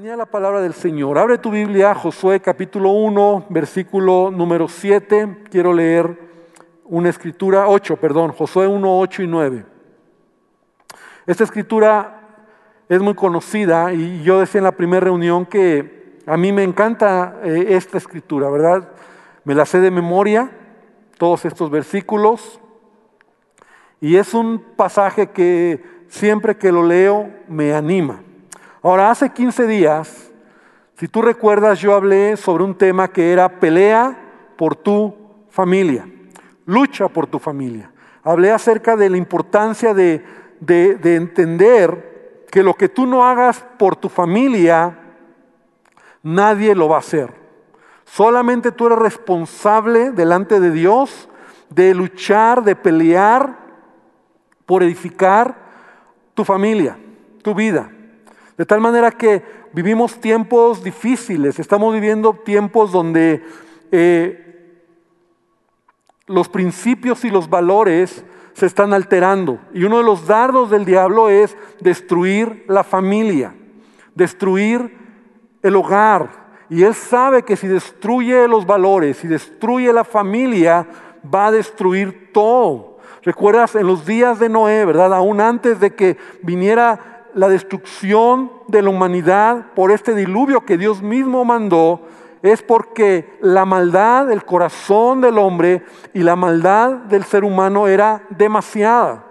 venía 0.00 0.16
la 0.16 0.24
palabra 0.24 0.62
del 0.62 0.72
Señor. 0.72 1.18
Abre 1.18 1.36
tu 1.36 1.50
Biblia, 1.50 1.94
Josué 1.94 2.40
capítulo 2.40 2.88
1, 2.88 3.48
versículo 3.50 4.30
número 4.30 4.66
7. 4.66 5.42
Quiero 5.50 5.74
leer 5.74 6.18
una 6.86 7.10
escritura, 7.10 7.68
8, 7.68 7.98
perdón, 7.98 8.32
Josué 8.32 8.66
1, 8.66 8.98
8 8.98 9.22
y 9.22 9.26
9. 9.26 9.66
Esta 11.26 11.44
escritura 11.44 12.18
es 12.88 12.98
muy 13.02 13.12
conocida 13.12 13.92
y 13.92 14.22
yo 14.22 14.40
decía 14.40 14.60
en 14.60 14.64
la 14.64 14.72
primera 14.72 15.04
reunión 15.04 15.44
que 15.44 16.18
a 16.24 16.38
mí 16.38 16.50
me 16.50 16.62
encanta 16.62 17.38
eh, 17.44 17.66
esta 17.68 17.98
escritura, 17.98 18.48
¿verdad? 18.48 18.88
Me 19.44 19.54
la 19.54 19.66
sé 19.66 19.80
de 19.80 19.90
memoria, 19.90 20.50
todos 21.18 21.44
estos 21.44 21.70
versículos, 21.70 22.58
y 24.00 24.16
es 24.16 24.32
un 24.32 24.64
pasaje 24.76 25.26
que 25.26 25.84
siempre 26.08 26.56
que 26.56 26.72
lo 26.72 26.86
leo 26.86 27.28
me 27.48 27.74
anima. 27.74 28.22
Ahora, 28.82 29.10
hace 29.10 29.30
15 29.30 29.66
días, 29.66 30.30
si 30.96 31.06
tú 31.06 31.20
recuerdas, 31.20 31.80
yo 31.80 31.94
hablé 31.94 32.36
sobre 32.36 32.64
un 32.64 32.74
tema 32.74 33.08
que 33.08 33.32
era 33.32 33.60
pelea 33.60 34.16
por 34.56 34.74
tu 34.74 35.14
familia, 35.50 36.06
lucha 36.64 37.08
por 37.08 37.26
tu 37.26 37.38
familia. 37.38 37.90
Hablé 38.22 38.50
acerca 38.50 38.96
de 38.96 39.10
la 39.10 39.16
importancia 39.16 39.92
de, 39.94 40.24
de 40.60 41.16
entender 41.16 42.44
que 42.50 42.62
lo 42.62 42.74
que 42.74 42.88
tú 42.88 43.06
no 43.06 43.26
hagas 43.26 43.64
por 43.78 43.96
tu 43.96 44.08
familia, 44.08 44.98
nadie 46.22 46.74
lo 46.74 46.88
va 46.88 46.96
a 46.96 47.00
hacer. 47.00 47.32
Solamente 48.04 48.72
tú 48.72 48.86
eres 48.86 48.98
responsable 48.98 50.10
delante 50.10 50.58
de 50.58 50.70
Dios 50.70 51.28
de 51.70 51.94
luchar, 51.94 52.64
de 52.64 52.76
pelear 52.76 53.56
por 54.66 54.82
edificar 54.82 55.56
tu 56.34 56.44
familia, 56.44 56.98
tu 57.42 57.54
vida. 57.54 57.90
De 58.60 58.66
tal 58.66 58.82
manera 58.82 59.10
que 59.10 59.42
vivimos 59.72 60.20
tiempos 60.20 60.84
difíciles, 60.84 61.58
estamos 61.58 61.94
viviendo 61.94 62.34
tiempos 62.34 62.92
donde 62.92 63.42
eh, 63.90 64.82
los 66.26 66.46
principios 66.50 67.24
y 67.24 67.30
los 67.30 67.48
valores 67.48 68.22
se 68.52 68.66
están 68.66 68.92
alterando. 68.92 69.60
Y 69.72 69.84
uno 69.84 69.96
de 69.96 70.04
los 70.04 70.26
dardos 70.26 70.68
del 70.68 70.84
diablo 70.84 71.30
es 71.30 71.56
destruir 71.80 72.66
la 72.68 72.84
familia, 72.84 73.54
destruir 74.14 74.94
el 75.62 75.74
hogar. 75.74 76.28
Y 76.68 76.82
él 76.82 76.94
sabe 76.94 77.44
que 77.44 77.56
si 77.56 77.66
destruye 77.66 78.46
los 78.46 78.66
valores, 78.66 79.16
si 79.16 79.26
destruye 79.26 79.90
la 79.90 80.04
familia, 80.04 80.86
va 81.34 81.46
a 81.46 81.52
destruir 81.52 82.30
todo. 82.34 82.98
Recuerdas 83.22 83.74
en 83.74 83.86
los 83.86 84.04
días 84.04 84.38
de 84.38 84.50
Noé, 84.50 84.84
¿verdad? 84.84 85.14
Aún 85.14 85.40
antes 85.40 85.80
de 85.80 85.94
que 85.94 86.18
viniera 86.42 87.19
la 87.34 87.48
destrucción 87.48 88.50
de 88.68 88.82
la 88.82 88.90
humanidad 88.90 89.66
por 89.74 89.90
este 89.90 90.14
diluvio 90.14 90.64
que 90.64 90.78
Dios 90.78 91.02
mismo 91.02 91.44
mandó 91.44 92.00
es 92.42 92.62
porque 92.62 93.38
la 93.40 93.64
maldad 93.64 94.26
del 94.26 94.44
corazón 94.44 95.20
del 95.20 95.38
hombre 95.38 95.82
y 96.14 96.20
la 96.20 96.36
maldad 96.36 96.90
del 96.90 97.24
ser 97.24 97.44
humano 97.44 97.86
era 97.86 98.22
demasiada. 98.30 99.24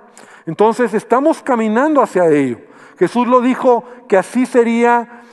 Entonces 0.46 0.94
estamos 0.94 1.42
caminando 1.42 2.02
hacia 2.02 2.28
ello. 2.28 2.60
Jesús 2.98 3.28
lo 3.28 3.42
dijo 3.42 3.84
que 4.08 4.18
así 4.18 4.46
sería 4.46 5.24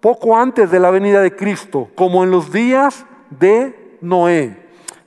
poco 0.00 0.36
antes 0.36 0.70
de 0.70 0.80
la 0.80 0.90
venida 0.90 1.20
de 1.20 1.34
Cristo, 1.34 1.88
como 1.94 2.24
en 2.24 2.30
los 2.30 2.52
días 2.52 3.04
de 3.30 3.98
Noé. 4.00 4.56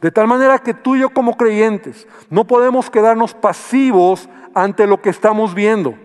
De 0.01 0.11
tal 0.11 0.27
manera 0.27 0.59
que 0.59 0.73
tú 0.73 0.95
y 0.95 0.99
yo 0.99 1.09
como 1.09 1.37
creyentes 1.37 2.07
no 2.29 2.45
podemos 2.45 2.89
quedarnos 2.89 3.33
pasivos 3.33 4.29
ante 4.53 4.85
lo 4.85 5.01
que 5.01 5.09
estamos 5.09 5.53
viendo. 5.55 5.95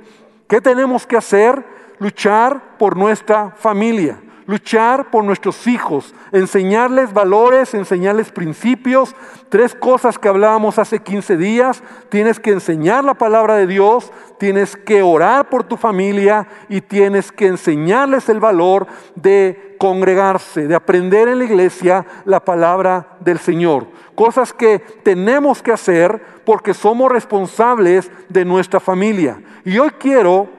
¿Qué 0.49 0.61
tenemos 0.61 1.07
que 1.07 1.17
hacer? 1.17 1.63
Luchar 1.99 2.79
por 2.79 2.97
nuestra 2.97 3.51
familia, 3.51 4.21
luchar 4.49 5.11
por 5.11 5.25
nuestros 5.25 5.67
hijos, 5.67 6.15
enseñarles 6.33 7.13
valores, 7.13 7.75
enseñarles 7.75 8.33
principios. 8.33 9.15
Tres 9.51 9.75
cosas 9.75 10.19
que 10.19 10.27
hablábamos 10.27 10.79
hace 10.79 11.01
15 11.01 11.37
días. 11.37 11.83
Tienes 12.09 12.41
que 12.41 12.51
enseñar 12.51 13.05
la 13.05 13.13
palabra 13.13 13.57
de 13.57 13.67
Dios, 13.67 14.11
tienes 14.39 14.75
que 14.75 15.03
orar 15.03 15.51
por 15.51 15.65
tu 15.65 15.77
familia 15.77 16.49
y 16.71 16.81
tienes 16.81 17.31
que 17.31 17.47
enseñarles 17.47 18.31
el 18.31 18.41
valor 18.41 18.87
de 19.15 19.77
congregarse, 19.79 20.67
de 20.67 20.75
aprender 20.75 21.29
en 21.29 21.41
la 21.41 21.45
iglesia 21.45 22.07
la 22.25 22.41
palabra 22.41 23.19
del 23.21 23.39
Señor. 23.39 23.87
Cosas 24.15 24.55
que 24.55 24.79
tenemos 24.79 25.63
que 25.63 25.73
hacer 25.73 26.23
porque 26.47 26.73
somos 26.73 27.13
responsables 27.13 28.11
de 28.31 28.47
nuestra 28.47 28.81
familia. 28.81 29.43
Y 29.63 29.79
hoy 29.79 29.91
quiero 29.99 30.58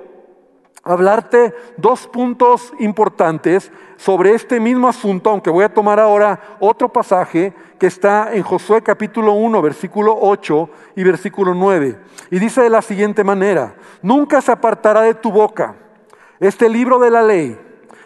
hablarte 0.83 1.53
dos 1.77 2.07
puntos 2.07 2.73
importantes 2.79 3.71
sobre 3.97 4.33
este 4.33 4.59
mismo 4.59 4.87
asunto, 4.87 5.29
aunque 5.29 5.49
voy 5.49 5.63
a 5.63 5.73
tomar 5.73 5.99
ahora 5.99 6.57
otro 6.59 6.89
pasaje 6.89 7.53
que 7.77 7.87
está 7.87 8.33
en 8.33 8.43
Josué 8.43 8.81
capítulo 8.81 9.33
1, 9.33 9.61
versículo 9.61 10.17
8 10.19 10.69
y 10.95 11.03
versículo 11.03 11.53
9. 11.53 11.99
Y 12.31 12.39
dice 12.39 12.61
de 12.61 12.69
la 12.69 12.81
siguiente 12.81 13.23
manera, 13.23 13.75
nunca 14.01 14.41
se 14.41 14.51
apartará 14.51 15.01
de 15.01 15.15
tu 15.15 15.31
boca 15.31 15.75
este 16.39 16.69
libro 16.69 16.99
de 16.99 17.11
la 17.11 17.23
ley, 17.23 17.59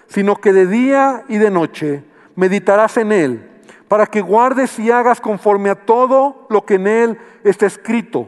sino 0.07 0.35
que 0.35 0.53
de 0.53 0.67
día 0.67 1.23
y 1.28 1.38
de 1.38 1.51
noche 1.51 2.03
meditarás 2.35 2.97
en 2.97 3.12
él, 3.12 3.50
para 3.88 4.07
que 4.07 4.22
guardes 4.22 4.79
y 4.79 4.89
hagas 4.89 5.22
conforme 5.22 5.69
a 5.69 5.85
todo 5.85 6.47
lo 6.50 6.66
que 6.66 6.75
en 6.75 6.88
él 6.88 7.19
está 7.44 7.67
escrito, 7.67 8.28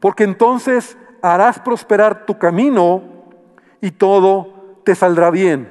porque 0.00 0.24
entonces 0.24 0.96
harás 1.22 1.60
prosperar 1.60 2.26
tu 2.26 2.36
camino 2.36 3.13
y 3.84 3.90
todo 3.90 4.80
te 4.82 4.94
saldrá 4.94 5.30
bien. 5.30 5.70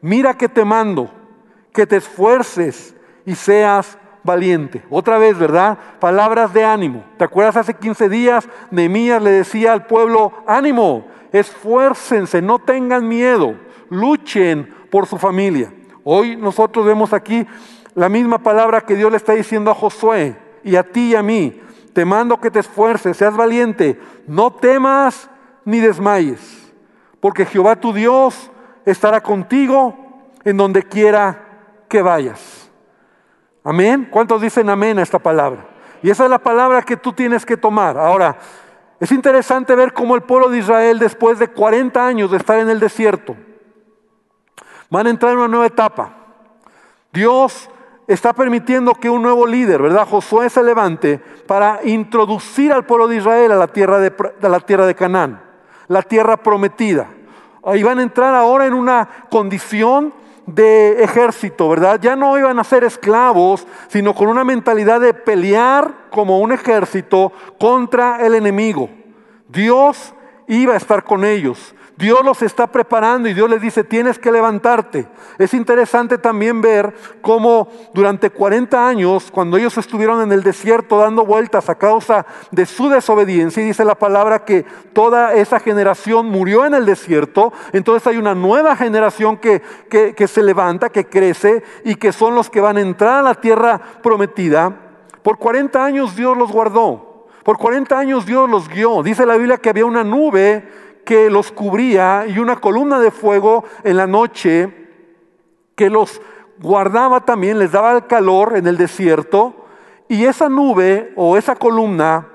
Mira 0.00 0.34
que 0.34 0.48
te 0.48 0.64
mando, 0.64 1.10
que 1.72 1.88
te 1.88 1.96
esfuerces 1.96 2.94
y 3.26 3.34
seas 3.34 3.98
valiente. 4.22 4.84
Otra 4.90 5.18
vez, 5.18 5.36
¿verdad? 5.36 5.76
Palabras 5.98 6.54
de 6.54 6.64
ánimo. 6.64 7.04
¿Te 7.16 7.24
acuerdas 7.24 7.56
hace 7.56 7.74
15 7.74 8.08
días? 8.08 8.48
Nehemías 8.70 9.20
le 9.20 9.32
decía 9.32 9.72
al 9.72 9.86
pueblo, 9.86 10.32
ánimo, 10.46 11.08
esfuércense, 11.32 12.40
no 12.40 12.60
tengan 12.60 13.08
miedo, 13.08 13.56
luchen 13.90 14.72
por 14.88 15.06
su 15.06 15.18
familia. 15.18 15.72
Hoy 16.04 16.36
nosotros 16.36 16.86
vemos 16.86 17.12
aquí 17.12 17.44
la 17.96 18.08
misma 18.08 18.38
palabra 18.38 18.82
que 18.82 18.94
Dios 18.94 19.10
le 19.10 19.16
está 19.16 19.32
diciendo 19.32 19.72
a 19.72 19.74
Josué 19.74 20.36
y 20.62 20.76
a 20.76 20.84
ti 20.84 21.10
y 21.10 21.16
a 21.16 21.24
mí. 21.24 21.60
Te 21.92 22.04
mando 22.04 22.40
que 22.40 22.52
te 22.52 22.60
esfuerces, 22.60 23.16
seas 23.16 23.36
valiente, 23.36 24.00
no 24.28 24.52
temas 24.52 25.28
ni 25.64 25.80
desmayes, 25.80 26.57
porque 27.20 27.46
Jehová 27.46 27.76
tu 27.76 27.92
Dios 27.92 28.50
estará 28.84 29.20
contigo 29.20 29.96
en 30.44 30.56
donde 30.56 30.82
quiera 30.82 31.84
que 31.88 32.02
vayas. 32.02 32.70
Amén. 33.64 34.08
¿Cuántos 34.10 34.40
dicen 34.40 34.70
amén 34.70 34.98
a 34.98 35.02
esta 35.02 35.18
palabra? 35.18 35.66
Y 36.02 36.10
esa 36.10 36.24
es 36.24 36.30
la 36.30 36.38
palabra 36.38 36.82
que 36.82 36.96
tú 36.96 37.12
tienes 37.12 37.44
que 37.44 37.56
tomar. 37.56 37.98
Ahora, 37.98 38.36
es 39.00 39.12
interesante 39.12 39.74
ver 39.74 39.92
cómo 39.92 40.14
el 40.14 40.22
pueblo 40.22 40.48
de 40.48 40.58
Israel, 40.58 40.98
después 40.98 41.38
de 41.38 41.48
40 41.48 42.04
años 42.04 42.30
de 42.30 42.36
estar 42.36 42.58
en 42.58 42.70
el 42.70 42.80
desierto, 42.80 43.36
van 44.90 45.06
a 45.06 45.10
entrar 45.10 45.32
en 45.32 45.38
una 45.38 45.48
nueva 45.48 45.66
etapa. 45.66 46.14
Dios 47.12 47.70
está 48.06 48.32
permitiendo 48.32 48.94
que 48.94 49.10
un 49.10 49.22
nuevo 49.22 49.46
líder, 49.46 49.82
¿verdad? 49.82 50.08
Josué 50.08 50.48
se 50.50 50.62
levante 50.62 51.18
para 51.46 51.80
introducir 51.84 52.72
al 52.72 52.86
pueblo 52.86 53.06
de 53.06 53.16
Israel 53.16 53.52
a 53.52 53.56
la 53.56 53.68
tierra 53.68 53.98
de, 53.98 54.12
la 54.40 54.60
tierra 54.60 54.86
de 54.86 54.94
Canaán, 54.94 55.42
la 55.88 56.02
tierra 56.02 56.36
prometida. 56.36 57.08
Van 57.62 57.98
a 57.98 58.02
entrar 58.02 58.34
ahora 58.34 58.66
en 58.66 58.74
una 58.74 59.08
condición 59.30 60.14
de 60.46 61.02
ejército, 61.02 61.68
¿verdad? 61.68 62.00
Ya 62.00 62.16
no 62.16 62.38
iban 62.38 62.58
a 62.58 62.64
ser 62.64 62.84
esclavos, 62.84 63.66
sino 63.88 64.14
con 64.14 64.28
una 64.28 64.44
mentalidad 64.44 65.00
de 65.00 65.12
pelear 65.12 65.92
como 66.10 66.38
un 66.38 66.52
ejército 66.52 67.32
contra 67.58 68.24
el 68.24 68.34
enemigo. 68.34 68.88
Dios 69.48 70.14
iba 70.46 70.72
a 70.72 70.78
estar 70.78 71.04
con 71.04 71.24
ellos. 71.24 71.74
Dios 71.98 72.20
los 72.24 72.42
está 72.42 72.68
preparando 72.68 73.28
y 73.28 73.34
Dios 73.34 73.50
les 73.50 73.60
dice, 73.60 73.82
tienes 73.82 74.20
que 74.20 74.30
levantarte. 74.30 75.08
Es 75.36 75.52
interesante 75.52 76.16
también 76.16 76.60
ver 76.60 76.94
cómo 77.20 77.66
durante 77.92 78.30
40 78.30 78.86
años, 78.86 79.32
cuando 79.32 79.56
ellos 79.56 79.76
estuvieron 79.76 80.22
en 80.22 80.30
el 80.30 80.44
desierto 80.44 80.98
dando 80.98 81.26
vueltas 81.26 81.68
a 81.68 81.74
causa 81.74 82.24
de 82.52 82.66
su 82.66 82.88
desobediencia, 82.88 83.60
y 83.60 83.66
dice 83.66 83.84
la 83.84 83.96
palabra 83.96 84.44
que 84.44 84.64
toda 84.92 85.34
esa 85.34 85.58
generación 85.58 86.26
murió 86.26 86.64
en 86.64 86.74
el 86.74 86.86
desierto, 86.86 87.52
entonces 87.72 88.06
hay 88.06 88.16
una 88.16 88.36
nueva 88.36 88.76
generación 88.76 89.36
que, 89.36 89.60
que, 89.90 90.28
se 90.28 90.44
levanta, 90.44 90.90
que 90.90 91.06
crece 91.06 91.64
y 91.84 91.96
que 91.96 92.12
son 92.12 92.36
los 92.36 92.48
que 92.48 92.60
van 92.60 92.76
a 92.76 92.80
entrar 92.80 93.18
a 93.18 93.22
la 93.22 93.34
tierra 93.34 93.80
prometida. 94.04 94.72
Por 95.24 95.38
40 95.38 95.84
años 95.84 96.14
Dios 96.14 96.36
los 96.36 96.52
guardó. 96.52 97.26
Por 97.42 97.58
40 97.58 97.98
años 97.98 98.24
Dios 98.24 98.48
los 98.48 98.68
guió. 98.68 99.02
Dice 99.02 99.26
la 99.26 99.36
Biblia 99.36 99.56
que 99.56 99.70
había 99.70 99.84
una 99.84 100.04
nube 100.04 100.86
que 101.08 101.30
los 101.30 101.50
cubría 101.52 102.26
y 102.28 102.38
una 102.38 102.56
columna 102.56 103.00
de 103.00 103.10
fuego 103.10 103.64
en 103.82 103.96
la 103.96 104.06
noche 104.06 104.70
que 105.74 105.88
los 105.88 106.20
guardaba 106.60 107.24
también, 107.24 107.58
les 107.58 107.72
daba 107.72 107.92
el 107.92 108.06
calor 108.06 108.58
en 108.58 108.66
el 108.66 108.76
desierto 108.76 109.54
y 110.06 110.26
esa 110.26 110.50
nube 110.50 111.14
o 111.16 111.38
esa 111.38 111.56
columna 111.56 112.26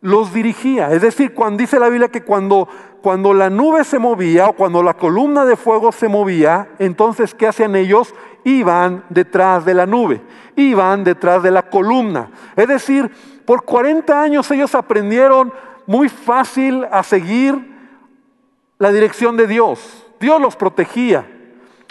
los 0.00 0.32
dirigía. 0.32 0.90
Es 0.90 1.02
decir, 1.02 1.34
cuando 1.34 1.58
dice 1.58 1.78
la 1.78 1.90
Biblia 1.90 2.08
que 2.08 2.22
cuando 2.22 2.66
cuando 3.02 3.34
la 3.34 3.50
nube 3.50 3.84
se 3.84 3.98
movía 3.98 4.48
o 4.48 4.54
cuando 4.54 4.82
la 4.82 4.94
columna 4.94 5.44
de 5.44 5.56
fuego 5.56 5.92
se 5.92 6.08
movía, 6.08 6.68
entonces 6.78 7.34
¿qué 7.34 7.46
hacían 7.46 7.76
ellos? 7.76 8.14
Iban 8.42 9.04
detrás 9.10 9.66
de 9.66 9.74
la 9.74 9.84
nube, 9.84 10.22
iban 10.56 11.04
detrás 11.04 11.42
de 11.42 11.50
la 11.50 11.68
columna. 11.68 12.30
Es 12.56 12.68
decir, 12.68 13.10
por 13.44 13.66
40 13.66 14.18
años 14.18 14.50
ellos 14.50 14.74
aprendieron 14.74 15.52
muy 15.86 16.08
fácil 16.08 16.86
a 16.90 17.02
seguir 17.02 17.71
la 18.82 18.90
dirección 18.90 19.36
de 19.36 19.46
Dios. 19.46 19.78
Dios 20.18 20.40
los 20.40 20.56
protegía. 20.56 21.24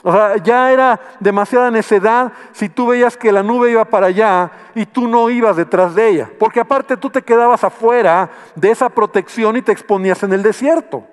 O 0.03 0.11
sea, 0.11 0.35
ya 0.43 0.73
era 0.73 0.99
demasiada 1.21 1.71
necedad 1.71 2.33
si 2.51 2.67
tú 2.67 2.87
veías 2.87 3.15
que 3.15 3.31
la 3.31 3.41
nube 3.41 3.71
iba 3.71 3.85
para 3.85 4.07
allá 4.07 4.51
y 4.75 4.85
tú 4.85 5.07
no 5.07 5.29
ibas 5.29 5.55
detrás 5.55 5.95
de 5.95 6.09
ella. 6.09 6.29
Porque 6.37 6.59
aparte 6.59 6.97
tú 6.97 7.09
te 7.09 7.21
quedabas 7.21 7.63
afuera 7.63 8.29
de 8.55 8.71
esa 8.71 8.89
protección 8.89 9.55
y 9.55 9.61
te 9.61 9.71
exponías 9.71 10.21
en 10.23 10.33
el 10.33 10.43
desierto. 10.43 11.05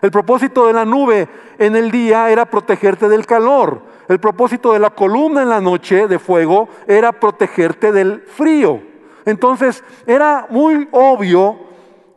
El 0.00 0.12
propósito 0.12 0.68
de 0.68 0.72
la 0.72 0.84
nube 0.84 1.26
en 1.58 1.74
el 1.74 1.90
día 1.90 2.30
era 2.30 2.44
protegerte 2.44 3.08
del 3.08 3.26
calor. 3.26 3.82
El 4.06 4.20
propósito 4.20 4.72
de 4.72 4.78
la 4.78 4.90
columna 4.90 5.42
en 5.42 5.48
la 5.48 5.60
noche 5.60 6.06
de 6.06 6.20
fuego 6.20 6.68
era 6.86 7.10
protegerte 7.10 7.90
del 7.90 8.20
frío. 8.20 8.80
Entonces 9.24 9.82
era 10.06 10.46
muy 10.48 10.86
obvio 10.92 11.58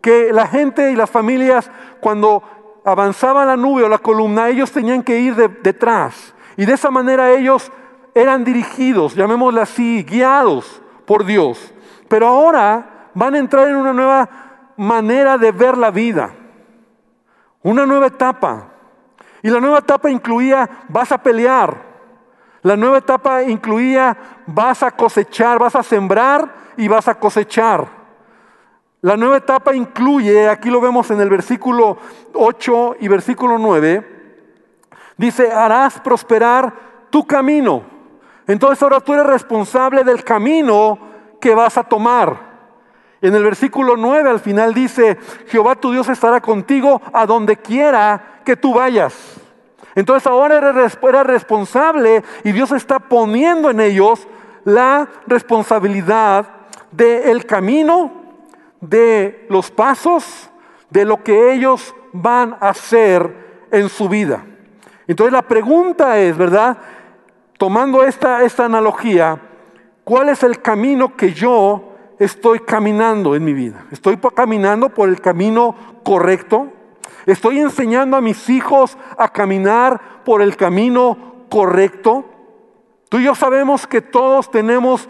que 0.01 0.31
la 0.31 0.45
gente 0.45 0.91
y 0.91 0.95
las 0.95 1.09
familias 1.09 1.71
cuando 1.99 2.43
avanzaba 2.87 3.43
la 3.43 3.57
nube 3.57 3.83
o 3.83 3.89
la 3.89 3.97
columna, 3.97 4.47
ellos 4.47 4.71
tenían 4.71 5.03
que 5.03 5.19
ir 5.19 5.35
detrás. 5.35 6.33
Y 6.55 6.65
de 6.65 6.73
esa 6.73 6.89
manera 6.89 7.29
ellos 7.31 7.69
eran 8.15 8.45
dirigidos, 8.45 9.13
llamémoslo 9.13 9.61
así, 9.61 10.03
guiados 10.03 10.81
por 11.05 11.25
Dios. 11.25 11.73
Pero 12.07 12.27
ahora 12.27 13.09
van 13.13 13.35
a 13.35 13.39
entrar 13.39 13.67
en 13.67 13.75
una 13.75 13.91
nueva 13.91 14.29
manera 14.77 15.37
de 15.37 15.51
ver 15.51 15.77
la 15.77 15.91
vida, 15.91 16.31
una 17.61 17.85
nueva 17.85 18.07
etapa. 18.07 18.69
Y 19.43 19.49
la 19.49 19.59
nueva 19.59 19.79
etapa 19.79 20.09
incluía, 20.09 20.69
vas 20.87 21.11
a 21.11 21.17
pelear. 21.17 21.85
La 22.61 22.77
nueva 22.77 22.99
etapa 22.99 23.43
incluía, 23.43 24.15
vas 24.45 24.81
a 24.81 24.91
cosechar, 24.91 25.59
vas 25.59 25.75
a 25.75 25.83
sembrar 25.83 26.55
y 26.77 26.87
vas 26.87 27.09
a 27.09 27.15
cosechar. 27.15 27.96
La 29.01 29.15
nueva 29.15 29.37
etapa 29.37 29.75
incluye, 29.75 30.49
aquí 30.49 30.71
lo 30.71 30.81
vemos 30.81 31.11
en 31.11 31.21
el 31.21 31.29
versículo 31.29 31.97
8 32.33 32.95
y 32.99 33.07
versículo 33.07 33.59
9, 33.59 34.17
dice, 35.17 35.51
harás 35.51 35.99
prosperar 35.99 36.73
tu 37.11 37.25
camino. 37.27 37.83
Entonces 38.47 38.81
ahora 38.81 38.99
tú 38.99 39.13
eres 39.13 39.27
responsable 39.27 40.03
del 40.03 40.23
camino 40.23 40.97
que 41.39 41.53
vas 41.53 41.77
a 41.77 41.83
tomar. 41.83 42.47
En 43.21 43.35
el 43.35 43.43
versículo 43.43 43.97
9 43.97 44.29
al 44.29 44.39
final 44.39 44.73
dice, 44.73 45.17
Jehová 45.47 45.75
tu 45.75 45.91
Dios 45.91 46.09
estará 46.09 46.41
contigo 46.41 46.99
a 47.13 47.27
donde 47.27 47.57
quiera 47.57 48.41
que 48.43 48.55
tú 48.55 48.73
vayas. 48.73 49.13
Entonces 49.93 50.25
ahora 50.25 50.57
eres, 50.57 50.97
eres 51.01 51.23
responsable 51.23 52.23
y 52.43 52.51
Dios 52.51 52.71
está 52.71 52.97
poniendo 52.97 53.69
en 53.69 53.79
ellos 53.79 54.27
la 54.63 55.07
responsabilidad 55.27 56.47
del 56.91 57.45
camino 57.45 58.16
de 58.81 59.45
los 59.49 59.71
pasos 59.71 60.49
de 60.89 61.05
lo 61.05 61.23
que 61.23 61.53
ellos 61.53 61.93
van 62.13 62.57
a 62.59 62.69
hacer 62.69 63.67
en 63.71 63.89
su 63.89 64.07
vida. 64.07 64.45
Entonces 65.07 65.33
la 65.33 65.41
pregunta 65.41 66.17
es, 66.19 66.37
¿verdad? 66.37 66.77
Tomando 67.57 68.03
esta, 68.03 68.43
esta 68.43 68.65
analogía, 68.65 69.39
¿cuál 70.03 70.29
es 70.29 70.43
el 70.43 70.61
camino 70.61 71.15
que 71.15 71.33
yo 71.33 71.93
estoy 72.19 72.59
caminando 72.59 73.35
en 73.35 73.43
mi 73.43 73.53
vida? 73.53 73.85
¿Estoy 73.91 74.17
caminando 74.17 74.89
por 74.89 75.09
el 75.09 75.21
camino 75.21 75.75
correcto? 76.03 76.71
¿Estoy 77.25 77.59
enseñando 77.59 78.15
a 78.15 78.21
mis 78.21 78.49
hijos 78.49 78.97
a 79.17 79.29
caminar 79.29 80.23
por 80.23 80.41
el 80.41 80.55
camino 80.55 81.45
correcto? 81.49 82.25
Tú 83.09 83.19
y 83.19 83.23
yo 83.23 83.35
sabemos 83.35 83.87
que 83.87 84.01
todos 84.01 84.51
tenemos 84.51 85.07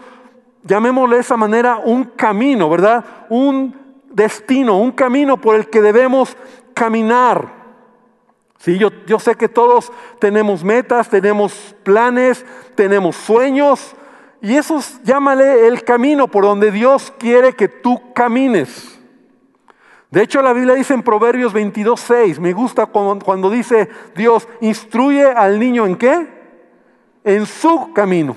llamémosle 0.62 1.16
de 1.16 1.22
esa 1.22 1.36
manera, 1.36 1.78
un 1.78 2.04
camino, 2.04 2.68
¿verdad? 2.68 3.04
Un 3.28 3.74
destino, 4.10 4.78
un 4.78 4.92
camino 4.92 5.36
por 5.40 5.56
el 5.56 5.68
que 5.68 5.82
debemos 5.82 6.36
caminar. 6.74 7.56
Sí, 8.58 8.78
yo, 8.78 8.90
yo 9.06 9.18
sé 9.18 9.36
que 9.36 9.48
todos 9.48 9.92
tenemos 10.18 10.64
metas, 10.64 11.08
tenemos 11.08 11.76
planes, 11.84 12.44
tenemos 12.74 13.14
sueños, 13.16 13.94
y 14.40 14.54
eso 14.56 14.80
llámale 15.04 15.66
el 15.66 15.82
camino 15.84 16.28
por 16.28 16.44
donde 16.44 16.70
Dios 16.70 17.12
quiere 17.18 17.54
que 17.54 17.68
tú 17.68 18.12
camines. 18.12 18.98
De 20.10 20.22
hecho, 20.22 20.40
la 20.40 20.52
Biblia 20.52 20.74
dice 20.74 20.94
en 20.94 21.02
Proverbios 21.02 21.52
22, 21.52 22.00
6, 22.00 22.40
me 22.40 22.52
gusta 22.52 22.86
cuando, 22.86 23.24
cuando 23.24 23.50
dice 23.50 23.88
Dios, 24.14 24.48
instruye 24.60 25.24
al 25.24 25.58
niño 25.58 25.86
en 25.86 25.96
qué? 25.96 26.28
En 27.24 27.46
su 27.46 27.92
camino, 27.92 28.36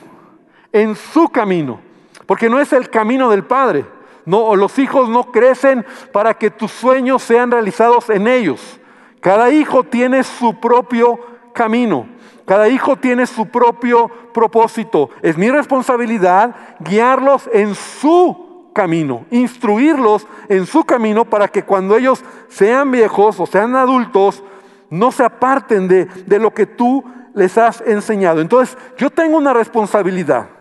en 0.71 0.95
su 0.95 1.29
camino. 1.29 1.90
Porque 2.31 2.49
no 2.49 2.61
es 2.61 2.71
el 2.71 2.89
camino 2.89 3.29
del 3.29 3.43
Padre. 3.43 3.85
No, 4.23 4.55
los 4.55 4.79
hijos 4.79 5.09
no 5.09 5.33
crecen 5.33 5.85
para 6.13 6.33
que 6.33 6.49
tus 6.49 6.71
sueños 6.71 7.21
sean 7.23 7.51
realizados 7.51 8.09
en 8.09 8.25
ellos. 8.25 8.79
Cada 9.19 9.51
hijo 9.51 9.83
tiene 9.83 10.23
su 10.23 10.57
propio 10.57 11.19
camino. 11.51 12.07
Cada 12.45 12.69
hijo 12.69 12.95
tiene 12.95 13.27
su 13.27 13.47
propio 13.47 14.07
propósito. 14.33 15.09
Es 15.21 15.37
mi 15.37 15.51
responsabilidad 15.51 16.55
guiarlos 16.79 17.49
en 17.51 17.75
su 17.75 18.69
camino, 18.73 19.25
instruirlos 19.29 20.25
en 20.47 20.65
su 20.65 20.85
camino 20.85 21.25
para 21.25 21.49
que 21.49 21.63
cuando 21.63 21.97
ellos 21.97 22.23
sean 22.47 22.91
viejos 22.91 23.41
o 23.41 23.45
sean 23.45 23.75
adultos, 23.75 24.41
no 24.89 25.11
se 25.11 25.25
aparten 25.25 25.89
de, 25.89 26.05
de 26.05 26.39
lo 26.39 26.53
que 26.53 26.65
tú 26.65 27.03
les 27.33 27.57
has 27.57 27.81
enseñado. 27.81 28.39
Entonces, 28.39 28.77
yo 28.97 29.09
tengo 29.09 29.37
una 29.37 29.51
responsabilidad. 29.51 30.60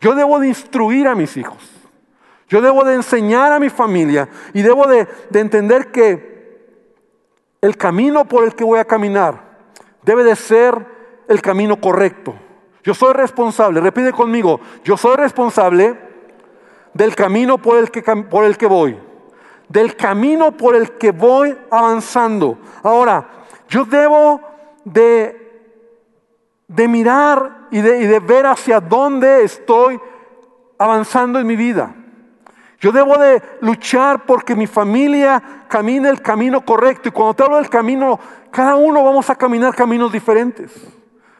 Yo 0.00 0.14
debo 0.14 0.38
de 0.38 0.48
instruir 0.48 1.08
a 1.08 1.14
mis 1.14 1.36
hijos. 1.36 1.76
Yo 2.48 2.60
debo 2.60 2.84
de 2.84 2.94
enseñar 2.94 3.52
a 3.52 3.58
mi 3.58 3.70
familia 3.70 4.28
y 4.52 4.62
debo 4.62 4.86
de, 4.86 5.08
entender 5.34 5.90
que 5.90 6.36
el 7.60 7.76
camino 7.76 8.26
por 8.26 8.44
el 8.44 8.54
que 8.54 8.64
voy 8.64 8.78
a 8.78 8.84
caminar 8.84 9.40
debe 10.02 10.22
de 10.22 10.36
ser 10.36 10.86
el 11.26 11.42
camino 11.42 11.80
correcto. 11.80 12.34
Yo 12.84 12.94
soy 12.94 13.14
responsable, 13.14 13.80
repite 13.80 14.12
conmigo, 14.12 14.60
yo 14.84 14.96
soy 14.96 15.16
responsable 15.16 15.98
del 16.94 17.16
camino 17.16 17.58
por 17.58 17.78
el 17.78 17.90
que, 17.90 18.02
por 18.02 18.44
el 18.44 18.56
que 18.56 18.66
voy, 18.66 18.96
del 19.68 19.96
camino 19.96 20.52
por 20.52 20.76
el 20.76 20.92
que 20.92 21.10
voy 21.10 21.56
avanzando. 21.68 22.58
Ahora, 22.84 23.26
yo 23.68 23.84
debo 23.84 24.40
de 24.84 25.45
de 26.68 26.88
mirar 26.88 27.68
y 27.70 27.80
de, 27.80 28.18
ver 28.20 28.46
hacia 28.46 28.80
dónde 28.80 29.44
estoy 29.44 30.00
avanzando 30.78 31.38
en 31.38 31.46
mi 31.46 31.56
vida. 31.56 31.94
Yo 32.78 32.92
debo 32.92 33.16
de 33.16 33.42
luchar 33.60 34.26
porque 34.26 34.54
mi 34.54 34.66
familia 34.66 35.42
camine 35.68 36.08
el 36.08 36.20
camino 36.20 36.64
correcto. 36.64 37.08
Y 37.08 37.12
cuando 37.12 37.34
te 37.34 37.42
hablo 37.42 37.56
del 37.56 37.70
camino, 37.70 38.18
cada 38.50 38.76
uno 38.76 39.02
vamos 39.02 39.30
a 39.30 39.36
caminar 39.36 39.74
caminos 39.74 40.12
diferentes. 40.12 40.72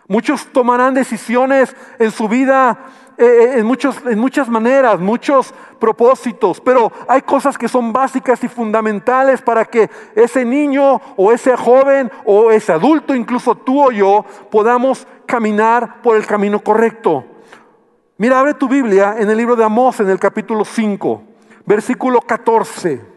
Muchos 0.09 0.47
tomarán 0.47 0.95
decisiones 0.95 1.75
en 1.99 2.11
su 2.11 2.28
vida 2.28 2.78
eh, 3.18 3.25
eh, 3.25 3.59
en, 3.61 3.66
muchos, 3.66 3.97
en 4.04 4.18
muchas 4.18 4.47
maneras, 4.47 5.00
muchos 5.00 5.54
propósitos, 5.78 6.61
pero 6.61 6.92
hay 7.09 7.23
cosas 7.23 7.56
que 7.56 7.66
son 7.66 7.90
básicas 7.90 8.45
y 8.45 8.49
fundamentales 8.49 9.40
para 9.40 9.64
que 9.64 9.88
ese 10.14 10.45
niño 10.45 11.00
o 11.16 11.33
ese 11.33 11.56
joven 11.56 12.12
o 12.26 12.50
ese 12.50 12.73
adulto, 12.73 13.14
incluso 13.14 13.54
tú 13.54 13.87
o 13.87 13.90
yo, 13.90 14.23
podamos 14.50 15.06
caminar 15.26 16.00
por 16.02 16.16
el 16.16 16.26
camino 16.26 16.61
correcto. 16.61 17.25
Mira, 18.18 18.40
abre 18.40 18.54
tu 18.54 18.68
Biblia 18.68 19.16
en 19.18 19.28
el 19.28 19.37
libro 19.37 19.56
de 19.56 19.64
Amós, 19.64 20.00
en 20.00 20.09
el 20.09 20.18
capítulo 20.18 20.64
5, 20.64 21.23
versículo 21.66 22.21
14 22.21 23.16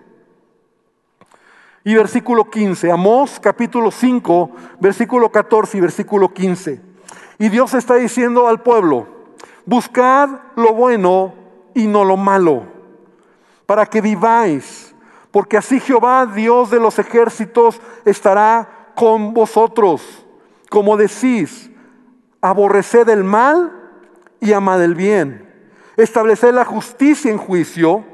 y 1.84 1.96
versículo 1.96 2.50
15. 2.50 2.92
Amós 2.92 3.40
capítulo 3.40 3.92
5, 3.92 4.52
versículo 4.80 5.32
14 5.32 5.78
y 5.78 5.82
versículo 5.82 6.34
15. 6.34 6.82
Y 7.38 7.50
Dios 7.50 7.74
está 7.74 7.96
diciendo 7.96 8.48
al 8.48 8.62
pueblo, 8.62 9.08
Buscad 9.66 10.30
lo 10.56 10.74
bueno 10.74 11.34
y 11.74 11.88
no 11.88 12.04
lo 12.04 12.18
malo, 12.18 12.64
para 13.66 13.86
que 13.86 14.02
viváis, 14.02 14.96
porque 15.32 15.58
así 15.58 15.80
Jehová, 15.80 16.26
Dios 16.26 16.72
de 16.72 16.80
los 16.80 16.98
ejércitos, 17.00 17.80
estará 18.04 18.92
con 18.96 19.34
vosotros. 19.34 20.26
Como 20.70 20.98
decís, 20.98 21.69
aborreced 22.42 23.10
el 23.10 23.24
mal 23.24 23.72
y 24.40 24.54
amad 24.54 24.84
el 24.84 24.96
bien. 24.96 25.48
Estableced 25.98 26.54
la 26.54 26.66
justicia 26.66 27.30
en 27.32 27.38
juicio, 27.38 28.06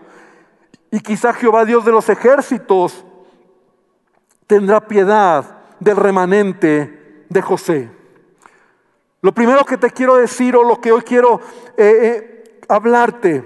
y 0.91 0.99
quizá 0.99 1.33
Jehová, 1.33 1.65
Dios 1.65 1.83
de 1.83 1.91
los 1.91 2.07
ejércitos, 2.09 3.05
tendrá 4.47 4.87
piedad 4.87 5.57
del 5.79 5.97
remanente 5.97 7.25
de 7.27 7.41
José. 7.41 7.91
Lo 9.21 9.33
primero 9.33 9.65
que 9.65 9.77
te 9.77 9.89
quiero 9.89 10.15
decir 10.15 10.55
o 10.55 10.63
lo 10.63 10.79
que 10.79 10.91
hoy 10.91 11.01
quiero 11.01 11.41
eh, 11.77 11.99
eh, 12.01 12.59
hablarte 12.69 13.43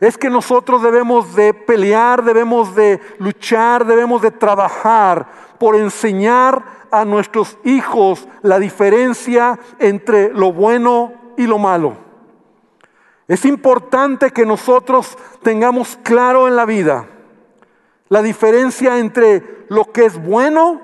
es 0.00 0.16
que 0.16 0.30
nosotros 0.30 0.82
debemos 0.82 1.34
de 1.34 1.52
pelear, 1.52 2.22
debemos 2.22 2.74
de 2.74 3.00
luchar, 3.18 3.84
debemos 3.84 4.22
de 4.22 4.30
trabajar 4.30 5.26
por 5.58 5.76
enseñar 5.76 6.64
a 6.90 7.04
nuestros 7.04 7.58
hijos 7.64 8.26
la 8.42 8.58
diferencia 8.58 9.58
entre 9.78 10.32
lo 10.32 10.52
bueno 10.52 11.12
y 11.36 11.46
lo 11.46 11.58
malo. 11.58 11.96
Es 13.28 13.44
importante 13.44 14.30
que 14.30 14.46
nosotros 14.46 15.18
tengamos 15.42 15.98
claro 16.02 16.48
en 16.48 16.56
la 16.56 16.64
vida 16.64 17.06
la 18.08 18.22
diferencia 18.22 18.98
entre 18.98 19.66
lo 19.68 19.92
que 19.92 20.04
es 20.04 20.22
bueno 20.22 20.80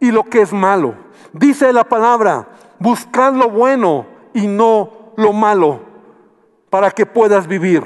y 0.00 0.10
lo 0.10 0.24
que 0.24 0.42
es 0.42 0.52
malo. 0.52 0.94
Dice 1.32 1.72
la 1.72 1.84
palabra, 1.84 2.48
buscad 2.78 3.34
lo 3.34 3.50
bueno 3.50 4.06
y 4.34 4.46
no 4.46 5.12
lo 5.16 5.32
malo 5.32 5.80
para 6.70 6.90
que 6.90 7.06
puedas 7.06 7.46
vivir. 7.46 7.84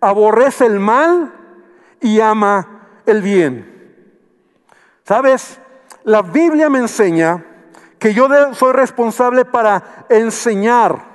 Aborrece 0.00 0.66
el 0.66 0.80
mal 0.80 1.32
y 2.00 2.20
ama 2.20 2.88
el 3.06 3.22
bien. 3.22 3.71
¿Sabes? 5.04 5.58
La 6.04 6.22
Biblia 6.22 6.68
me 6.68 6.78
enseña 6.78 7.44
que 7.98 8.14
yo 8.14 8.28
soy 8.54 8.72
responsable 8.72 9.44
para 9.44 10.06
enseñar 10.08 11.12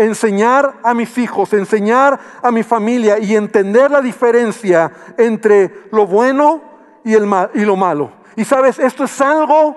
enseñar 0.00 0.78
a 0.82 0.94
mis 0.94 1.18
hijos, 1.18 1.52
enseñar 1.52 2.18
a 2.42 2.50
mi 2.50 2.62
familia 2.62 3.18
y 3.18 3.36
entender 3.36 3.90
la 3.90 4.00
diferencia 4.00 4.90
entre 5.18 5.88
lo 5.92 6.06
bueno 6.06 6.62
y, 7.04 7.12
el 7.12 7.26
mal, 7.26 7.50
y 7.52 7.66
lo 7.66 7.76
malo. 7.76 8.10
Y 8.34 8.46
sabes, 8.46 8.78
esto 8.78 9.04
es 9.04 9.20
algo 9.20 9.76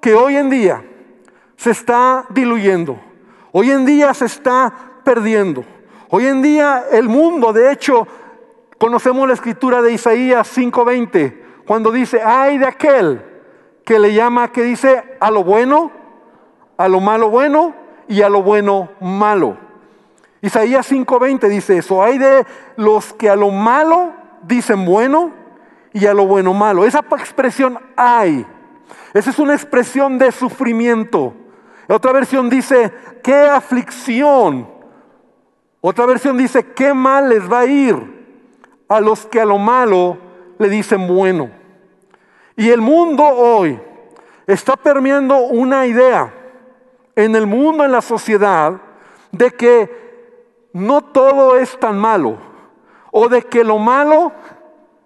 que 0.00 0.14
hoy 0.14 0.36
en 0.36 0.48
día 0.48 0.84
se 1.56 1.72
está 1.72 2.24
diluyendo. 2.30 3.00
Hoy 3.50 3.72
en 3.72 3.84
día 3.84 4.14
se 4.14 4.26
está 4.26 4.72
perdiendo. 5.02 5.64
Hoy 6.08 6.26
en 6.26 6.40
día 6.40 6.84
el 6.92 7.08
mundo, 7.08 7.52
de 7.52 7.72
hecho, 7.72 8.06
conocemos 8.78 9.26
la 9.26 9.34
escritura 9.34 9.82
de 9.82 9.92
Isaías 9.92 10.46
5:20, 10.56 11.43
cuando 11.66 11.90
dice, 11.90 12.20
ay 12.24 12.58
de 12.58 12.66
aquel 12.66 13.22
que 13.84 13.98
le 13.98 14.14
llama, 14.14 14.52
que 14.52 14.62
dice, 14.62 15.16
a 15.20 15.30
lo 15.30 15.44
bueno, 15.44 15.90
a 16.76 16.88
lo 16.88 17.00
malo 17.00 17.30
bueno 17.30 17.74
y 18.08 18.22
a 18.22 18.28
lo 18.28 18.42
bueno 18.42 18.90
malo. 19.00 19.56
Isaías 20.40 20.90
5:20 20.90 21.48
dice 21.48 21.78
eso, 21.78 22.02
hay 22.02 22.18
de 22.18 22.46
los 22.76 23.12
que 23.14 23.30
a 23.30 23.36
lo 23.36 23.50
malo 23.50 24.12
dicen 24.42 24.84
bueno 24.84 25.32
y 25.92 26.06
a 26.06 26.14
lo 26.14 26.26
bueno 26.26 26.52
malo. 26.52 26.84
Esa 26.84 27.00
expresión 27.16 27.78
hay, 27.96 28.46
esa 29.14 29.30
es 29.30 29.38
una 29.38 29.54
expresión 29.54 30.18
de 30.18 30.32
sufrimiento. 30.32 31.34
Otra 31.88 32.12
versión 32.12 32.48
dice, 32.48 32.92
qué 33.22 33.34
aflicción. 33.34 34.68
Otra 35.80 36.06
versión 36.06 36.36
dice, 36.36 36.72
qué 36.72 36.94
mal 36.94 37.28
les 37.28 37.50
va 37.50 37.60
a 37.60 37.66
ir 37.66 38.24
a 38.88 39.00
los 39.00 39.26
que 39.26 39.40
a 39.40 39.44
lo 39.44 39.58
malo 39.58 40.18
le 40.58 40.68
dicen 40.68 41.06
bueno. 41.06 41.50
Y 42.56 42.70
el 42.70 42.80
mundo 42.80 43.24
hoy 43.24 43.80
está 44.46 44.76
permeando 44.76 45.38
una 45.38 45.86
idea 45.86 46.32
en 47.16 47.34
el 47.34 47.46
mundo, 47.46 47.84
en 47.84 47.92
la 47.92 48.02
sociedad, 48.02 48.80
de 49.32 49.50
que 49.50 50.04
no 50.72 51.02
todo 51.02 51.56
es 51.56 51.78
tan 51.78 51.98
malo. 51.98 52.38
O 53.10 53.28
de 53.28 53.42
que 53.42 53.64
lo 53.64 53.78
malo 53.78 54.32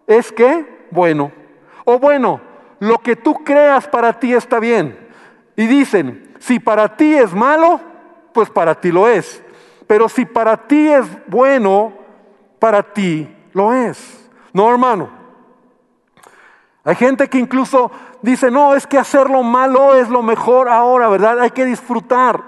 es 0.07 0.33
que 0.33 0.87
bueno. 0.91 1.31
O 1.85 1.99
bueno, 1.99 2.41
lo 2.81 2.99
que 2.99 3.17
tú 3.17 3.35
creas 3.45 3.87
para 3.87 4.19
ti 4.19 4.33
está 4.33 4.59
bien. 4.59 4.99
Y 5.57 5.67
dicen, 5.67 6.35
si 6.39 6.59
para 6.59 6.97
ti 6.97 7.15
es 7.15 7.35
malo, 7.35 7.81
pues 8.33 8.49
para 8.51 8.75
ti 8.75 8.93
lo 8.93 9.09
es. 9.09 9.43
Pero 9.87 10.09
si 10.09 10.25
para 10.25 10.57
ti 10.57 10.89
es 10.89 11.07
bueno, 11.27 11.93
para 12.59 12.83
ti 12.83 13.29
lo 13.53 13.73
es. 13.73 14.31
No, 14.53 14.71
hermano. 14.71 15.18
Hay 16.89 16.95
gente 16.95 17.29
que 17.29 17.39
incluso 17.39 17.91
dice, 18.23 18.51
no, 18.51 18.75
es 18.75 18.87
que 18.87 18.97
hacer 18.97 19.29
lo 19.29 19.43
malo 19.43 19.95
es 19.95 20.09
lo 20.09 20.23
mejor 20.23 20.71
ahora, 20.71 21.11
¿verdad? 21.11 21.39
Hay 21.39 21.51
que 21.51 21.67
disfrutar. 21.67 22.43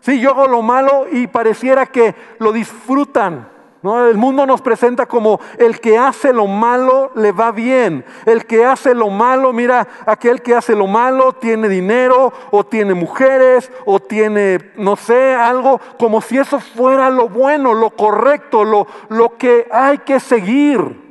Sí, 0.00 0.18
yo 0.18 0.30
hago 0.30 0.48
lo 0.48 0.60
malo 0.60 1.06
y 1.08 1.28
pareciera 1.28 1.86
que 1.86 2.12
lo 2.40 2.50
disfrutan. 2.50 3.48
¿no? 3.82 4.08
El 4.08 4.16
mundo 4.16 4.44
nos 4.44 4.60
presenta 4.60 5.06
como 5.06 5.38
el 5.56 5.78
que 5.78 5.96
hace 5.96 6.32
lo 6.32 6.48
malo 6.48 7.12
le 7.14 7.30
va 7.30 7.52
bien. 7.52 8.04
El 8.24 8.44
que 8.44 8.64
hace 8.64 8.92
lo 8.92 9.08
malo, 9.08 9.52
mira, 9.52 9.86
aquel 10.04 10.42
que 10.42 10.56
hace 10.56 10.74
lo 10.74 10.88
malo 10.88 11.34
tiene 11.34 11.68
dinero 11.68 12.32
o 12.50 12.66
tiene 12.66 12.92
mujeres 12.92 13.70
o 13.84 14.00
tiene, 14.00 14.72
no 14.74 14.96
sé, 14.96 15.32
algo 15.32 15.80
como 15.96 16.20
si 16.20 16.38
eso 16.38 16.58
fuera 16.58 17.08
lo 17.08 17.28
bueno, 17.28 17.72
lo 17.72 17.90
correcto, 17.90 18.64
lo, 18.64 18.88
lo 19.10 19.36
que 19.36 19.68
hay 19.70 19.98
que 19.98 20.18
seguir. 20.18 21.05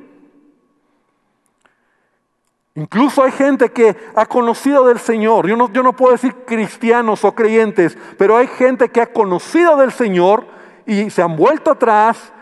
Incluso 2.76 3.24
hay 3.24 3.32
gente 3.32 3.70
que 3.72 3.96
ha 4.16 4.26
conocido 4.26 4.86
del 4.86 5.00
Señor. 5.00 5.48
Yo 5.48 5.56
no, 5.56 5.72
yo 5.72 5.82
no 5.82 5.96
puedo 5.96 6.12
decir 6.12 6.36
cristianos 6.46 7.24
o 7.24 7.34
creyentes, 7.34 7.98
pero 8.18 8.36
hay 8.36 8.48
gente 8.48 8.90
que 8.90 9.00
ha 9.00 9.14
conocido 9.14 9.78
del 9.78 9.94
Señor 9.94 10.46
y 10.86 11.10
se 11.10 11.22
han 11.22 11.38
vuelto 11.38 11.72
atrás 11.72 12.34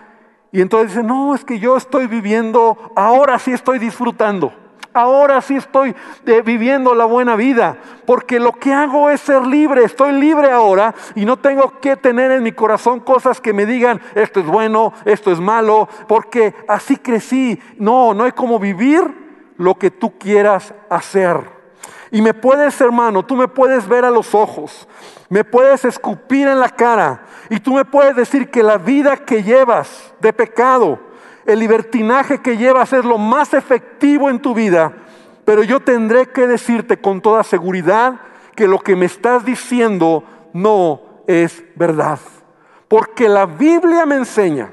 y 0.51 0.61
entonces 0.61 0.89
dicen, 0.89 1.07
no, 1.07 1.33
es 1.33 1.45
que 1.45 1.59
yo 1.59 1.77
estoy 1.77 2.07
viviendo, 2.07 2.77
ahora 2.95 3.39
sí 3.39 3.51
estoy 3.51 3.79
disfrutando. 3.79 4.53
Ahora 4.93 5.41
sí 5.41 5.55
estoy 5.55 5.95
eh, 6.27 6.41
viviendo 6.45 6.93
la 6.93 7.05
buena 7.05 7.35
vida, 7.35 7.77
porque 8.05 8.39
lo 8.39 8.53
que 8.53 8.71
hago 8.71 9.09
es 9.09 9.21
ser 9.21 9.45
libre, 9.47 9.83
estoy 9.83 10.11
libre 10.11 10.51
ahora 10.51 10.93
y 11.15 11.25
no 11.25 11.37
tengo 11.37 11.79
que 11.79 11.95
tener 11.95 12.29
en 12.29 12.43
mi 12.43 12.51
corazón 12.51 12.99
cosas 12.99 13.41
que 13.41 13.53
me 13.53 13.65
digan, 13.65 13.99
esto 14.13 14.39
es 14.39 14.45
bueno, 14.45 14.93
esto 15.05 15.31
es 15.31 15.39
malo, 15.39 15.89
porque 16.07 16.53
así 16.67 16.97
crecí. 16.97 17.59
No, 17.79 18.13
no 18.13 18.23
hay 18.23 18.33
como 18.33 18.59
vivir 18.59 19.22
lo 19.57 19.75
que 19.75 19.91
tú 19.91 20.17
quieras 20.17 20.73
hacer. 20.89 21.37
Y 22.11 22.21
me 22.21 22.33
puedes, 22.33 22.79
hermano, 22.79 23.25
tú 23.25 23.35
me 23.35 23.47
puedes 23.47 23.87
ver 23.87 24.05
a 24.05 24.11
los 24.11 24.35
ojos, 24.35 24.87
me 25.29 25.43
puedes 25.43 25.83
escupir 25.83 26.47
en 26.47 26.59
la 26.59 26.69
cara 26.69 27.23
y 27.49 27.59
tú 27.59 27.73
me 27.73 27.85
puedes 27.85 28.15
decir 28.15 28.51
que 28.51 28.61
la 28.61 28.77
vida 28.77 29.17
que 29.17 29.41
llevas 29.41 30.13
de 30.19 30.31
pecado, 30.31 30.99
el 31.45 31.59
libertinaje 31.59 32.39
que 32.39 32.55
llevas 32.55 32.93
es 32.93 33.03
lo 33.03 33.17
más 33.17 33.53
efectivo 33.53 34.29
en 34.29 34.39
tu 34.39 34.53
vida, 34.53 34.93
pero 35.43 35.63
yo 35.63 35.79
tendré 35.79 36.27
que 36.27 36.47
decirte 36.47 37.01
con 37.01 37.19
toda 37.19 37.43
seguridad 37.43 38.19
que 38.55 38.67
lo 38.67 38.79
que 38.79 38.95
me 38.95 39.07
estás 39.07 39.43
diciendo 39.43 40.23
no 40.53 41.01
es 41.27 41.63
verdad. 41.75 42.19
Porque 42.87 43.27
la 43.27 43.45
Biblia 43.45 44.05
me 44.05 44.15
enseña 44.15 44.71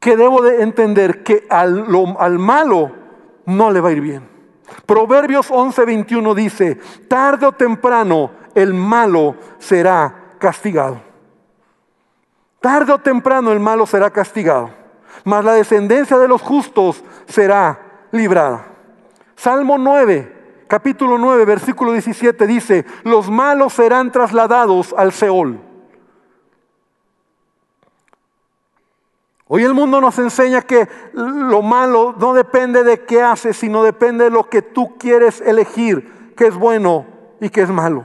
que 0.00 0.16
debo 0.16 0.42
de 0.42 0.62
entender 0.62 1.22
que 1.22 1.46
al, 1.50 1.86
al 2.18 2.38
malo 2.38 2.92
no 3.46 3.70
le 3.70 3.80
va 3.80 3.88
a 3.88 3.92
ir 3.92 4.00
bien. 4.00 4.28
Proverbios 4.86 5.50
11:21 5.50 6.34
dice, 6.34 6.78
tarde 7.08 7.46
o 7.46 7.52
temprano 7.52 8.30
el 8.54 8.74
malo 8.74 9.36
será 9.58 10.34
castigado. 10.38 11.00
Tarde 12.60 12.92
o 12.92 12.98
temprano 12.98 13.52
el 13.52 13.60
malo 13.60 13.86
será 13.86 14.10
castigado, 14.10 14.70
mas 15.24 15.44
la 15.44 15.54
descendencia 15.54 16.18
de 16.18 16.28
los 16.28 16.42
justos 16.42 17.02
será 17.26 17.80
librada. 18.10 18.66
Salmo 19.36 19.78
9, 19.78 20.64
capítulo 20.66 21.18
9, 21.18 21.44
versículo 21.44 21.92
17 21.92 22.46
dice, 22.46 22.84
los 23.04 23.30
malos 23.30 23.72
serán 23.72 24.10
trasladados 24.10 24.94
al 24.98 25.12
Seol 25.12 25.67
Hoy 29.48 29.64
el 29.64 29.72
mundo 29.72 30.00
nos 30.00 30.18
enseña 30.18 30.60
que 30.60 30.86
lo 31.14 31.62
malo 31.62 32.14
no 32.18 32.34
depende 32.34 32.84
de 32.84 33.00
qué 33.04 33.22
haces, 33.22 33.56
sino 33.56 33.82
depende 33.82 34.24
de 34.24 34.30
lo 34.30 34.48
que 34.48 34.60
tú 34.60 34.96
quieres 34.98 35.40
elegir, 35.40 36.32
qué 36.36 36.48
es 36.48 36.54
bueno 36.54 37.06
y 37.40 37.48
qué 37.48 37.62
es 37.62 37.70
malo. 37.70 38.04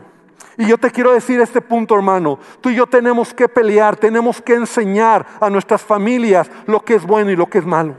Y 0.57 0.67
yo 0.67 0.77
te 0.77 0.89
quiero 0.89 1.12
decir 1.12 1.41
este 1.41 1.59
punto, 1.59 1.95
hermano. 1.95 2.39
Tú 2.62 2.69
y 2.69 2.75
yo 2.75 2.88
tenemos 2.88 3.33
que 3.33 3.50
pelear, 3.50 3.97
tenemos 3.97 4.41
que 4.41 4.53
enseñar 4.53 5.25
a 5.41 5.50
nuestras 5.50 5.81
familias 5.81 6.50
lo 6.65 6.79
que 6.85 6.95
es 6.95 7.05
bueno 7.05 7.31
y 7.31 7.35
lo 7.35 7.47
que 7.47 7.57
es 7.57 7.65
malo. 7.65 7.95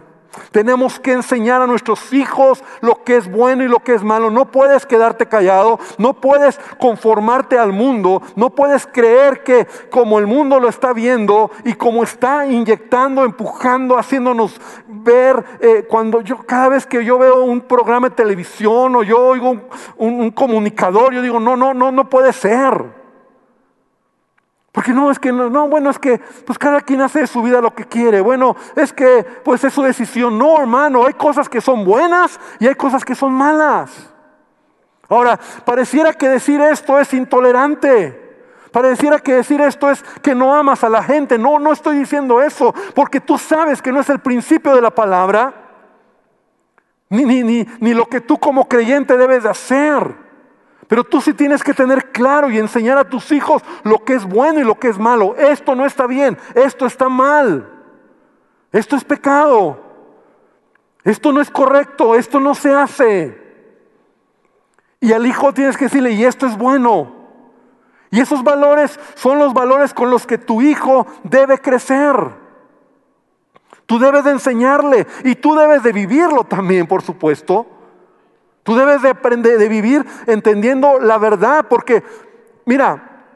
Tenemos 0.51 1.01
que 1.01 1.13
enseñar 1.13 1.63
a 1.63 1.67
nuestros 1.67 2.13
hijos 2.13 2.63
lo 2.81 3.03
que 3.05 3.17
es 3.17 3.31
bueno 3.31 3.63
y 3.63 3.69
lo 3.69 3.81
que 3.81 3.95
es 3.95 4.03
malo. 4.03 4.31
No 4.31 4.51
puedes 4.51 4.87
quedarte 4.87 5.27
callado, 5.27 5.79
no 5.99 6.15
puedes 6.15 6.59
conformarte 6.79 7.59
al 7.59 7.73
mundo, 7.73 8.23
no 8.37 8.51
puedes 8.51 8.87
creer 8.87 9.43
que 9.43 9.67
como 9.91 10.19
el 10.19 10.27
mundo 10.27 10.61
lo 10.61 10.69
está 10.69 10.93
viendo 10.93 11.51
y 11.65 11.75
como 11.75 12.03
está 12.03 12.47
inyectando, 12.47 13.25
empujando, 13.25 13.99
haciéndonos 13.99 14.61
ver, 14.87 15.45
eh, 15.61 15.87
cuando 15.89 16.21
yo 16.21 16.39
cada 16.47 16.69
vez 16.69 16.87
que 16.87 17.05
yo 17.05 17.19
veo 17.19 17.45
un 17.45 17.61
programa 17.61 18.09
de 18.09 18.15
televisión 18.15 18.97
o 18.97 19.03
yo 19.03 19.19
oigo 19.19 19.51
un, 19.51 19.63
un 19.97 20.31
comunicador, 20.31 21.13
yo 21.13 21.23
digo, 21.23 21.41
no, 21.41 21.57
no, 21.57 21.75
no, 21.75 21.93
no 21.93 22.09
puede 22.09 22.33
ser. 22.33 23.04
Porque 24.75 24.93
no, 24.93 25.09
es 25.09 25.21
que 25.21 25.31
no, 25.31 25.49
no, 25.49 25.69
bueno, 25.69 25.89
es 25.89 26.01
que 26.01 26.19
pues 26.19 26.59
cada 26.59 26.81
quien 26.81 27.01
hace 27.01 27.21
de 27.21 27.27
su 27.29 27.41
vida 27.43 27.61
lo 27.61 27.73
que 27.73 27.85
quiere. 27.85 28.21
Bueno, 28.21 28.57
es 28.75 28.93
que 28.93 29.25
pues 29.45 29.63
es 29.63 29.73
su 29.73 29.83
decisión. 29.83 30.37
No, 30.37 30.59
hermano, 30.59 31.07
hay 31.07 31.13
cosas 31.13 31.49
que 31.49 31.61
son 31.61 31.85
buenas 31.85 32.41
y 32.59 32.67
hay 32.67 32.75
cosas 32.75 33.05
que 33.05 33.15
son 33.15 33.33
malas. 33.33 34.13
Ahora, 35.09 35.39
pareciera 35.65 36.13
que 36.13 36.29
decir 36.29 36.61
esto 36.61 36.99
es 36.99 37.15
intolerante. 37.15 38.43
Pareciera 38.73 39.21
que 39.21 39.35
decir 39.35 39.61
esto 39.61 39.89
es 39.93 40.03
que 40.21 40.35
no 40.35 40.53
amas 40.53 40.83
a 40.83 40.89
la 40.89 41.05
gente. 41.05 41.39
No, 41.39 41.61
no 41.61 41.73
estoy 41.73 41.97
diciendo 41.97 42.43
eso, 42.43 42.75
porque 42.97 43.21
tú 43.21 43.39
sabes 43.39 43.81
que 43.81 43.93
no 43.93 44.01
es 44.01 44.11
el 44.11 44.19
principio 44.19 44.75
de 44.75 44.81
la 44.81 44.91
palabra. 44.91 45.55
ni, 47.09 47.25
ni, 47.25 47.45
ni, 47.45 47.65
ni 47.79 47.95
lo 47.95 48.07
que 48.07 48.21
tú 48.21 48.39
como 48.39 48.69
creyente 48.69 49.17
debes 49.17 49.45
de 49.45 49.51
hacer. 49.51 50.24
Pero 50.89 51.05
tú 51.05 51.21
sí 51.21 51.33
tienes 51.33 51.63
que 51.63 51.75
tener 51.75 52.11
claro 52.11 52.51
y 52.51 52.59
enseñar 52.59 52.99
a 52.99 53.09
tus 53.09 53.33
hijos 53.33 53.63
lo 53.85 54.05
que 54.05 54.15
es 54.15 54.25
bueno 54.25 54.61
y 54.61 54.65
lo 54.65 54.79
que 54.79 54.89
es 54.89 54.99
malo. 54.99 55.35
Esto 55.37 55.75
no 55.75 55.87
está 55.87 56.07
bien, 56.07 56.37
esto 56.55 56.87
está 56.87 57.09
mal. 57.09 57.71
Esto 58.73 58.97
es 58.97 59.05
pecado. 59.05 59.81
Esto 61.05 61.33
no 61.33 61.41
es 61.41 61.51
correcto, 61.51 62.15
esto 62.15 62.41
no 62.41 62.55
se 62.55 62.75
hace. 62.75 63.43
Y 65.01 65.13
al 65.13 65.27
hijo 65.27 65.53
tienes 65.53 65.77
que 65.77 65.85
decirle, 65.85 66.13
y 66.13 66.25
esto 66.25 66.47
es 66.47 66.57
bueno. 66.57 67.13
Y 68.11 68.21
esos 68.21 68.43
valores 68.43 68.99
son 69.15 69.39
los 69.39 69.53
valores 69.53 69.93
con 69.93 70.11
los 70.11 70.27
que 70.27 70.39
tu 70.39 70.63
hijo 70.63 71.07
debe 71.25 71.59
crecer. 71.59 72.15
Tú 73.87 73.99
debes 73.99 74.25
de 74.25 74.31
enseñarle 74.31 75.07
y 75.25 75.35
tú 75.35 75.55
debes 75.55 75.83
de 75.83 75.93
vivirlo 75.93 76.45
también, 76.45 76.87
por 76.87 77.03
supuesto. 77.03 77.67
Tú 78.65 78.75
debes 78.75 79.03
de 79.03 79.11
aprender, 79.11 79.59
de 79.59 79.69
vivir 79.69 80.05
entendiendo 80.27 80.99
la 80.99 81.19
verdad, 81.19 81.67
porque, 81.69 82.03
mira, 82.65 83.27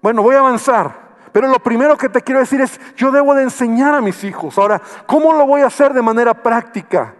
bueno, 0.00 0.22
voy 0.22 0.36
a 0.36 0.40
avanzar. 0.40 1.02
Pero 1.32 1.48
lo 1.48 1.58
primero 1.58 1.96
que 1.96 2.08
te 2.08 2.22
quiero 2.22 2.38
decir 2.38 2.60
es, 2.60 2.80
yo 2.94 3.10
debo 3.10 3.34
de 3.34 3.42
enseñar 3.42 3.94
a 3.94 4.00
mis 4.00 4.22
hijos. 4.22 4.56
Ahora, 4.56 4.80
¿cómo 5.06 5.32
lo 5.32 5.46
voy 5.46 5.62
a 5.62 5.66
hacer 5.66 5.92
de 5.92 6.02
manera 6.02 6.34
práctica? 6.34 7.14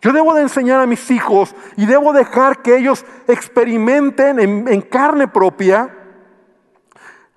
Yo 0.00 0.12
debo 0.12 0.34
de 0.34 0.42
enseñar 0.42 0.80
a 0.80 0.86
mis 0.86 1.10
hijos 1.10 1.54
y 1.76 1.86
debo 1.86 2.12
dejar 2.12 2.62
que 2.62 2.76
ellos 2.76 3.06
experimenten 3.26 4.38
en, 4.38 4.80
carne 4.82 5.26
propia 5.26 5.88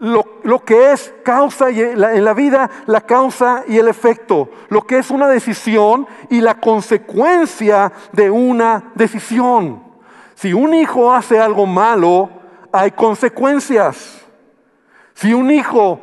lo, 0.01 0.65
que 0.65 0.91
es 0.91 1.13
causa 1.23 1.69
y 1.69 1.79
en 1.79 2.25
la 2.25 2.33
vida, 2.33 2.69
la 2.87 3.01
causa 3.01 3.63
y 3.67 3.77
el 3.77 3.87
efecto, 3.87 4.49
lo 4.69 4.81
que 4.81 4.97
es 4.97 5.11
una 5.11 5.27
decisión 5.27 6.07
y 6.29 6.41
la 6.41 6.59
consecuencia 6.59 7.91
de 8.11 8.31
una 8.31 8.91
decisión. 8.95 9.83
Si 10.33 10.53
un 10.53 10.73
hijo 10.73 11.13
hace 11.13 11.39
algo 11.39 11.67
malo, 11.67 12.31
hay 12.71 12.89
consecuencias. 12.91 14.25
Si 15.13 15.35
un 15.35 15.51
hijo 15.51 15.99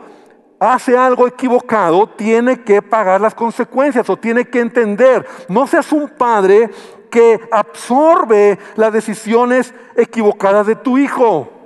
hace 0.61 0.97
algo 0.97 1.27
equivocado, 1.27 2.09
tiene 2.09 2.63
que 2.63 2.81
pagar 2.81 3.21
las 3.21 3.35
consecuencias 3.35 4.09
o 4.09 4.17
tiene 4.17 4.45
que 4.45 4.61
entender. 4.61 5.27
No 5.49 5.67
seas 5.67 5.91
un 5.91 6.09
padre 6.09 6.71
que 7.11 7.41
absorbe 7.51 8.61
las 8.77 8.93
decisiones 8.93 9.75
equivocadas 9.97 10.69
de 10.69 10.77
tu 10.77 10.99
hijo. 10.99 11.58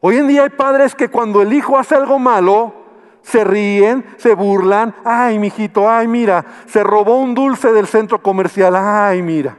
Hoy 0.00 0.16
en 0.16 0.28
día 0.28 0.44
hay 0.44 0.50
padres 0.50 0.94
que 0.94 1.08
cuando 1.08 1.42
el 1.42 1.52
hijo 1.52 1.78
hace 1.78 1.94
algo 1.94 2.18
malo, 2.18 2.74
se 3.22 3.44
ríen, 3.44 4.04
se 4.16 4.34
burlan. 4.34 4.94
Ay, 5.04 5.38
mijito, 5.38 5.88
ay, 5.88 6.08
mira, 6.08 6.44
se 6.66 6.82
robó 6.82 7.18
un 7.18 7.34
dulce 7.34 7.72
del 7.72 7.86
centro 7.86 8.22
comercial. 8.22 8.74
Ay, 8.76 9.22
mira. 9.22 9.58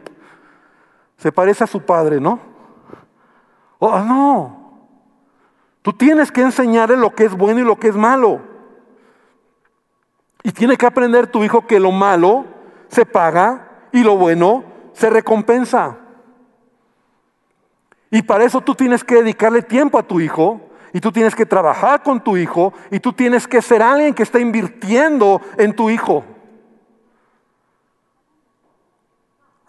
Se 1.18 1.32
parece 1.32 1.64
a 1.64 1.68
su 1.68 1.82
padre, 1.82 2.20
¿no? 2.20 2.40
Oh, 3.78 4.00
no. 4.00 4.62
Tú 5.82 5.94
tienes 5.94 6.32
que 6.32 6.42
enseñarle 6.42 6.98
lo 6.98 7.14
que 7.14 7.26
es 7.26 7.36
bueno 7.36 7.60
y 7.60 7.64
lo 7.64 7.78
que 7.78 7.90
es 7.90 7.96
malo. 7.96 8.42
Y 10.44 10.52
tiene 10.52 10.78
que 10.78 10.86
aprender 10.86 11.28
tu 11.28 11.44
hijo 11.44 11.68
que 11.68 11.80
lo 11.80 11.92
malo 11.92 12.46
se 12.88 13.06
paga 13.06 13.88
y 13.92 14.04
lo 14.04 14.18
bueno 14.18 14.64
se 14.94 15.10
recompensa. 15.10 15.98
Y 18.12 18.22
para 18.22 18.44
eso 18.44 18.62
tú 18.62 18.76
tienes 18.76 19.04
que 19.04 19.16
dedicarle 19.16 19.62
tiempo 19.62 19.98
a 19.98 20.04
tu 20.04 20.20
hijo 20.20 20.60
y 20.94 21.00
tú 21.00 21.12
tienes 21.12 21.34
que 21.34 21.46
trabajar 21.46 22.04
con 22.04 22.22
tu 22.22 22.36
hijo 22.36 22.74
y 22.92 23.00
tú 23.00 23.14
tienes 23.14 23.48
que 23.48 23.62
ser 23.62 23.82
alguien 23.82 24.14
que 24.14 24.24
está 24.24 24.40
invirtiendo 24.40 25.42
en 25.58 25.74
tu 25.74 25.90
hijo. 25.90 26.26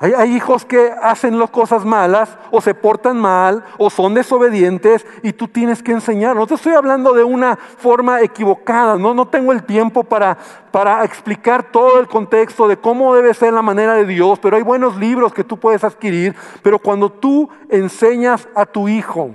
Hay, 0.02 0.35
hijos 0.35 0.64
que 0.64 0.92
hacen 1.00 1.38
las 1.38 1.50
cosas 1.50 1.85
malas 1.85 2.37
o 2.50 2.61
se 2.61 2.75
portan 2.75 3.16
mal 3.21 3.64
o 3.78 3.88
son 3.88 4.14
desobedientes 4.14 5.06
y 5.23 5.32
tú 5.32 5.47
tienes 5.47 5.80
que 5.80 5.92
enseñar. 5.92 6.35
No 6.35 6.44
te 6.44 6.54
estoy 6.54 6.73
hablando 6.73 7.12
de 7.12 7.23
una 7.23 7.54
forma 7.54 8.21
equivocada, 8.21 8.97
no, 8.97 9.14
no 9.14 9.28
tengo 9.28 9.52
el 9.52 9.62
tiempo 9.62 10.02
para, 10.02 10.36
para 10.73 11.04
explicar 11.04 11.71
todo 11.71 12.00
el 12.00 12.08
contexto 12.08 12.67
de 12.67 12.76
cómo 12.76 13.15
debe 13.15 13.32
ser 13.32 13.52
la 13.52 13.62
manera 13.62 13.95
de 13.95 14.04
Dios, 14.04 14.41
pero 14.41 14.56
hay 14.56 14.65
buenos 14.65 14.97
libros 14.97 15.32
que 15.32 15.45
tú 15.45 15.56
puedes 15.56 15.84
adquirir. 15.84 16.34
Pero 16.65 16.80
cuando 16.80 17.08
tú 17.08 17.49
enseñas 17.69 18.49
a 18.56 18.67
tu 18.67 18.88
hijo 18.88 19.30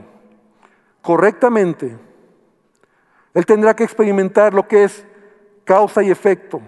correctamente, 1.01 1.97
él 3.33 3.45
tendrá 3.45 3.73
que 3.73 3.85
experimentar 3.85 4.53
lo 4.53 4.67
que 4.67 4.83
es 4.83 5.05
causa 5.63 6.03
y 6.03 6.11
efecto. 6.11 6.59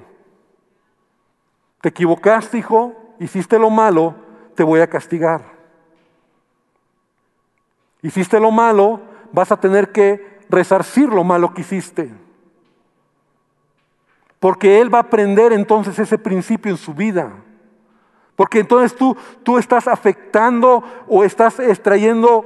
¿Te 1.82 1.90
equivocaste, 1.90 2.60
hijo? 2.60 3.09
Hiciste 3.20 3.60
lo 3.60 3.70
malo, 3.70 4.16
te 4.56 4.64
voy 4.64 4.80
a 4.80 4.88
castigar. 4.88 5.42
Hiciste 8.02 8.40
lo 8.40 8.52
malo, 8.52 9.02
vas 9.32 9.52
a 9.52 9.60
tener 9.60 9.92
que 9.92 10.40
resarcir 10.50 11.10
lo 11.10 11.24
malo 11.24 11.54
que 11.54 11.62
hiciste. 11.62 12.12
Porque 14.40 14.80
Él 14.80 14.94
va 14.94 15.00
a 15.00 15.02
aprender 15.02 15.52
entonces 15.52 16.00
ese 16.00 16.18
principio 16.18 16.72
en 16.72 16.78
su 16.78 16.94
vida. 16.94 17.32
Porque 18.36 18.60
entonces 18.60 18.96
tú, 18.96 19.18
tú 19.44 19.58
estás 19.58 19.88
afectando 19.88 20.82
o 21.08 21.26
estás 21.26 21.60
extrayendo 21.60 22.46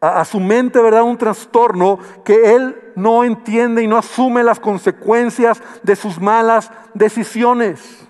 a, 0.00 0.20
a, 0.20 0.24
su 0.24 0.38
mente, 0.38 0.80
¿verdad? 0.80 1.02
Un 1.02 1.18
trastorno 1.18 1.98
que 2.24 2.54
Él 2.54 2.92
no 2.94 3.24
entiende 3.24 3.82
y 3.82 3.88
no 3.88 3.96
asume 3.96 4.44
las 4.44 4.60
consecuencias 4.60 5.60
de 5.82 5.96
sus 5.96 6.20
malas 6.20 6.70
decisiones. 6.94 8.08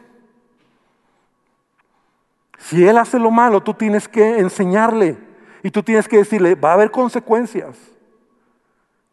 Si 2.63 2.87
él 2.87 2.97
hace 2.97 3.19
lo 3.19 3.33
malo, 3.33 3.61
tú 3.61 3.75
tienes 3.75 4.07
que 4.07 4.39
enseñarle 4.39 5.19
y 5.65 5.71
tú 5.71 5.83
tienes 5.83 6.07
que 6.07 6.19
decirle, 6.19 6.55
va 6.55 6.71
a 6.71 6.75
haber 6.75 6.93
consecuencias. 6.93 7.77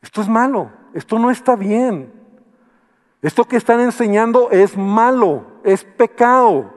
Esto 0.04 0.22
es 0.22 0.30
malo, 0.30 0.72
esto 0.94 1.18
no 1.18 1.32
está 1.32 1.56
bien. 1.56 2.14
Esto 3.24 3.46
que 3.46 3.58
están 3.58 3.80
enseñando 3.80 4.52
es 4.52 4.78
malo, 4.78 5.46
es 5.64 5.84
pecado. 5.84 6.74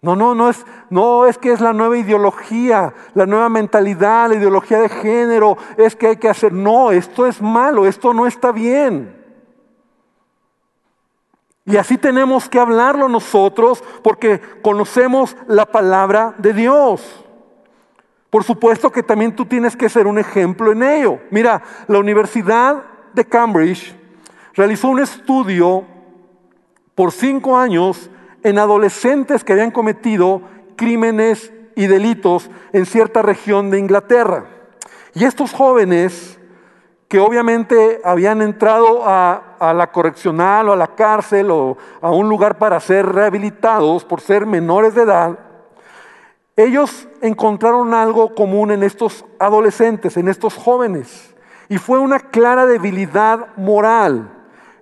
No, 0.00 0.14
no, 0.14 0.34
no 0.34 0.48
es, 0.48 0.64
no 0.90 1.26
es 1.26 1.38
que 1.38 1.50
es 1.50 1.60
la 1.60 1.72
nueva 1.72 1.98
ideología, 1.98 2.94
la 3.14 3.26
nueva 3.26 3.48
mentalidad, 3.48 4.28
la 4.28 4.36
ideología 4.36 4.78
de 4.78 4.88
género, 4.88 5.58
es 5.76 5.96
que 5.96 6.06
hay 6.06 6.16
que 6.18 6.28
hacer. 6.28 6.52
No, 6.52 6.92
esto 6.92 7.26
es 7.26 7.42
malo, 7.42 7.84
esto 7.84 8.14
no 8.14 8.28
está 8.28 8.52
bien. 8.52 9.23
Y 11.66 11.76
así 11.76 11.96
tenemos 11.96 12.48
que 12.48 12.58
hablarlo 12.58 13.08
nosotros 13.08 13.82
porque 14.02 14.40
conocemos 14.62 15.36
la 15.46 15.64
palabra 15.64 16.34
de 16.38 16.52
Dios. 16.52 17.24
Por 18.28 18.44
supuesto 18.44 18.90
que 18.90 19.02
también 19.02 19.34
tú 19.34 19.46
tienes 19.46 19.76
que 19.76 19.88
ser 19.88 20.06
un 20.06 20.18
ejemplo 20.18 20.72
en 20.72 20.82
ello. 20.82 21.20
Mira, 21.30 21.62
la 21.86 21.98
Universidad 21.98 22.84
de 23.14 23.24
Cambridge 23.24 23.94
realizó 24.54 24.88
un 24.88 25.00
estudio 25.00 25.84
por 26.94 27.12
cinco 27.12 27.56
años 27.56 28.10
en 28.42 28.58
adolescentes 28.58 29.42
que 29.42 29.52
habían 29.52 29.70
cometido 29.70 30.42
crímenes 30.76 31.52
y 31.76 31.86
delitos 31.86 32.50
en 32.72 32.86
cierta 32.86 33.22
región 33.22 33.70
de 33.70 33.78
Inglaterra. 33.78 34.46
Y 35.14 35.24
estos 35.24 35.52
jóvenes 35.52 36.33
que 37.08 37.18
obviamente 37.18 38.00
habían 38.04 38.42
entrado 38.42 39.02
a, 39.04 39.72
la 39.74 39.90
correccional 39.92 40.68
o 40.68 40.72
a 40.72 40.76
la 40.76 40.88
cárcel 40.88 41.50
o 41.50 41.76
a 42.00 42.10
un 42.10 42.28
lugar 42.28 42.58
para 42.58 42.80
ser 42.80 43.06
rehabilitados 43.06 44.04
por 44.04 44.20
ser 44.20 44.46
menores 44.46 44.94
de 44.94 45.02
edad, 45.02 45.38
ellos 46.56 47.08
encontraron 47.20 47.94
algo 47.94 48.34
común 48.34 48.70
en 48.70 48.82
estos 48.82 49.24
adolescentes, 49.38 50.16
en 50.16 50.28
estos 50.28 50.54
jóvenes, 50.54 51.34
y 51.68 51.78
fue 51.78 51.98
una 51.98 52.20
clara 52.20 52.66
debilidad 52.66 53.48
moral. 53.56 54.30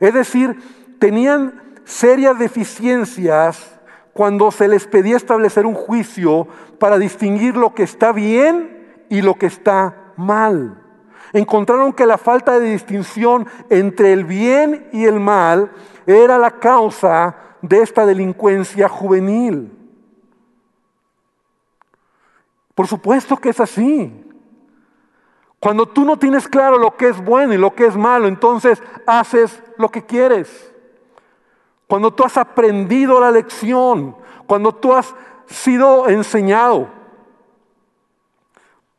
Es 0.00 0.12
decir, 0.12 0.58
tenían 0.98 1.62
serias 1.84 2.38
deficiencias 2.38 3.80
cuando 4.12 4.50
se 4.50 4.68
les 4.68 4.86
pedía 4.86 5.16
establecer 5.16 5.64
un 5.64 5.74
juicio 5.74 6.46
para 6.78 6.98
distinguir 6.98 7.56
lo 7.56 7.74
que 7.74 7.84
está 7.84 8.12
bien 8.12 9.06
y 9.08 9.22
lo 9.22 9.34
que 9.34 9.46
está 9.46 10.12
mal 10.16 10.81
encontraron 11.32 11.92
que 11.92 12.06
la 12.06 12.18
falta 12.18 12.58
de 12.58 12.70
distinción 12.70 13.46
entre 13.70 14.12
el 14.12 14.24
bien 14.24 14.88
y 14.92 15.04
el 15.04 15.20
mal 15.20 15.70
era 16.06 16.38
la 16.38 16.52
causa 16.58 17.36
de 17.62 17.78
esta 17.80 18.04
delincuencia 18.04 18.88
juvenil. 18.88 19.70
Por 22.74 22.86
supuesto 22.86 23.36
que 23.36 23.50
es 23.50 23.60
así. 23.60 24.12
Cuando 25.60 25.86
tú 25.86 26.04
no 26.04 26.18
tienes 26.18 26.48
claro 26.48 26.76
lo 26.76 26.96
que 26.96 27.08
es 27.08 27.24
bueno 27.24 27.54
y 27.54 27.58
lo 27.58 27.74
que 27.74 27.86
es 27.86 27.96
malo, 27.96 28.26
entonces 28.26 28.82
haces 29.06 29.62
lo 29.78 29.90
que 29.90 30.04
quieres. 30.04 30.72
Cuando 31.86 32.12
tú 32.12 32.24
has 32.24 32.36
aprendido 32.36 33.20
la 33.20 33.30
lección, 33.30 34.16
cuando 34.46 34.74
tú 34.74 34.92
has 34.92 35.14
sido 35.46 36.08
enseñado. 36.08 36.88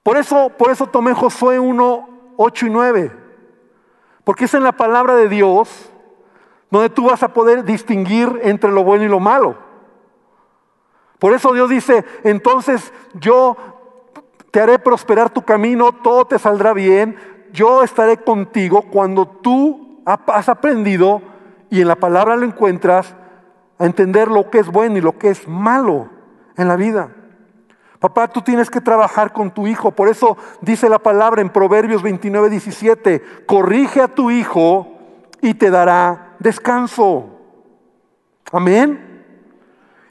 Por 0.04 0.18
eso, 0.18 0.50
por 0.58 0.70
eso 0.72 0.88
tomé 0.88 1.14
Josué 1.14 1.60
1, 1.60 2.10
8 2.38 2.68
y 2.68 2.70
9. 2.70 3.12
Porque 4.24 4.46
es 4.46 4.54
en 4.54 4.64
la 4.64 4.72
palabra 4.72 5.16
de 5.16 5.30
Dios 5.30 5.92
donde 6.70 6.90
tú 6.90 7.06
vas 7.06 7.22
a 7.22 7.34
poder 7.34 7.64
distinguir 7.64 8.40
entre 8.44 8.72
lo 8.72 8.84
bueno 8.84 9.04
y 9.04 9.08
lo 9.08 9.20
malo. 9.20 9.58
Por 11.20 11.34
eso 11.34 11.54
Dios 11.54 11.70
dice, 11.70 12.04
entonces 12.24 12.92
yo 13.14 13.56
te 14.52 14.60
haré 14.60 14.80
prosperar 14.80 15.30
tu 15.30 15.44
camino, 15.44 15.92
todo 15.92 16.26
te 16.26 16.40
saldrá 16.40 16.74
bien, 16.74 17.16
yo 17.52 17.84
estaré 17.84 18.18
contigo 18.18 18.86
cuando 18.92 19.28
tú 19.28 20.02
has 20.06 20.50
aprendido 20.50 21.22
y 21.70 21.82
en 21.82 21.88
la 21.88 21.96
palabra 21.96 22.36
lo 22.36 22.46
encuentras 22.46 23.16
a 23.78 23.86
entender 23.86 24.30
lo 24.30 24.50
que 24.50 24.60
es 24.60 24.68
bueno 24.68 24.98
y 24.98 25.02
lo 25.02 25.18
que 25.18 25.30
es 25.30 25.48
malo 25.48 26.10
en 26.58 26.68
la 26.68 26.76
vida. 26.76 27.12
Papá, 28.04 28.28
tú 28.28 28.42
tienes 28.42 28.70
que 28.70 28.82
trabajar 28.82 29.32
con 29.32 29.50
tu 29.50 29.66
hijo. 29.66 29.92
Por 29.92 30.10
eso 30.10 30.36
dice 30.60 30.90
la 30.90 31.00
palabra 31.00 31.42
en 31.42 31.50
Proverbios 31.50 32.04
29, 32.04 32.50
17, 32.50 33.46
corrige 33.46 34.02
a 34.02 34.10
tu 34.10 34.30
hijo 34.30 34.92
y 35.40 35.54
te 35.54 35.70
dará 35.70 36.36
descanso. 36.38 37.30
Amén. 38.52 39.24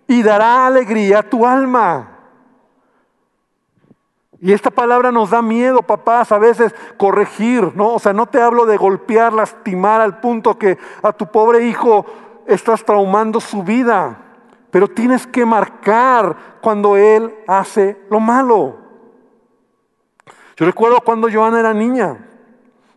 Y 0.07 0.23
dará 0.23 0.67
alegría 0.67 1.19
a 1.19 1.23
tu 1.23 1.45
alma. 1.45 2.17
Y 4.41 4.55
esta 4.55 4.71
palabra 4.71 5.13
nos 5.13 5.29
da 5.29 5.43
miedo, 5.43 5.83
papás, 5.83 6.33
a 6.33 6.39
veces 6.39 6.75
corregir, 6.97 7.77
¿no? 7.77 7.93
O 7.93 7.99
sea, 7.99 8.15
no 8.15 8.25
te 8.25 8.41
hablo 8.41 8.65
de 8.65 8.79
golpear, 8.79 9.35
lastimar 9.35 10.01
al 10.01 10.19
punto 10.19 10.59
que 10.59 10.79
a 11.03 11.13
tu 11.13 11.27
pobre 11.27 11.67
hijo 11.67 12.07
estás 12.47 12.87
traumando 12.87 13.39
su 13.39 13.63
vida 13.63 14.32
pero 14.73 14.89
tienes 14.89 15.27
que 15.27 15.45
marcar 15.45 16.35
cuando 16.63 16.97
Él 16.97 17.33
hace 17.47 18.01
lo 18.09 18.19
malo. 18.19 18.79
Yo 20.57 20.65
recuerdo 20.65 21.03
cuando 21.03 21.31
Joana 21.31 21.61
era 21.61 21.75
niña, 21.75 22.17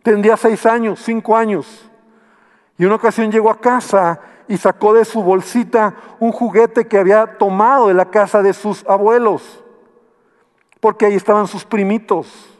tendría 0.02 0.38
seis 0.38 0.64
años, 0.64 1.02
cinco 1.04 1.36
años, 1.36 1.90
y 2.78 2.86
una 2.86 2.94
ocasión 2.94 3.30
llegó 3.30 3.50
a 3.50 3.60
casa 3.60 4.18
y 4.48 4.56
sacó 4.56 4.94
de 4.94 5.04
su 5.04 5.22
bolsita 5.22 5.94
un 6.18 6.32
juguete 6.32 6.88
que 6.88 6.96
había 6.96 7.36
tomado 7.36 7.88
de 7.88 7.94
la 7.94 8.10
casa 8.10 8.42
de 8.42 8.54
sus 8.54 8.82
abuelos, 8.86 9.62
porque 10.80 11.04
ahí 11.04 11.14
estaban 11.14 11.46
sus 11.46 11.66
primitos. 11.66 12.55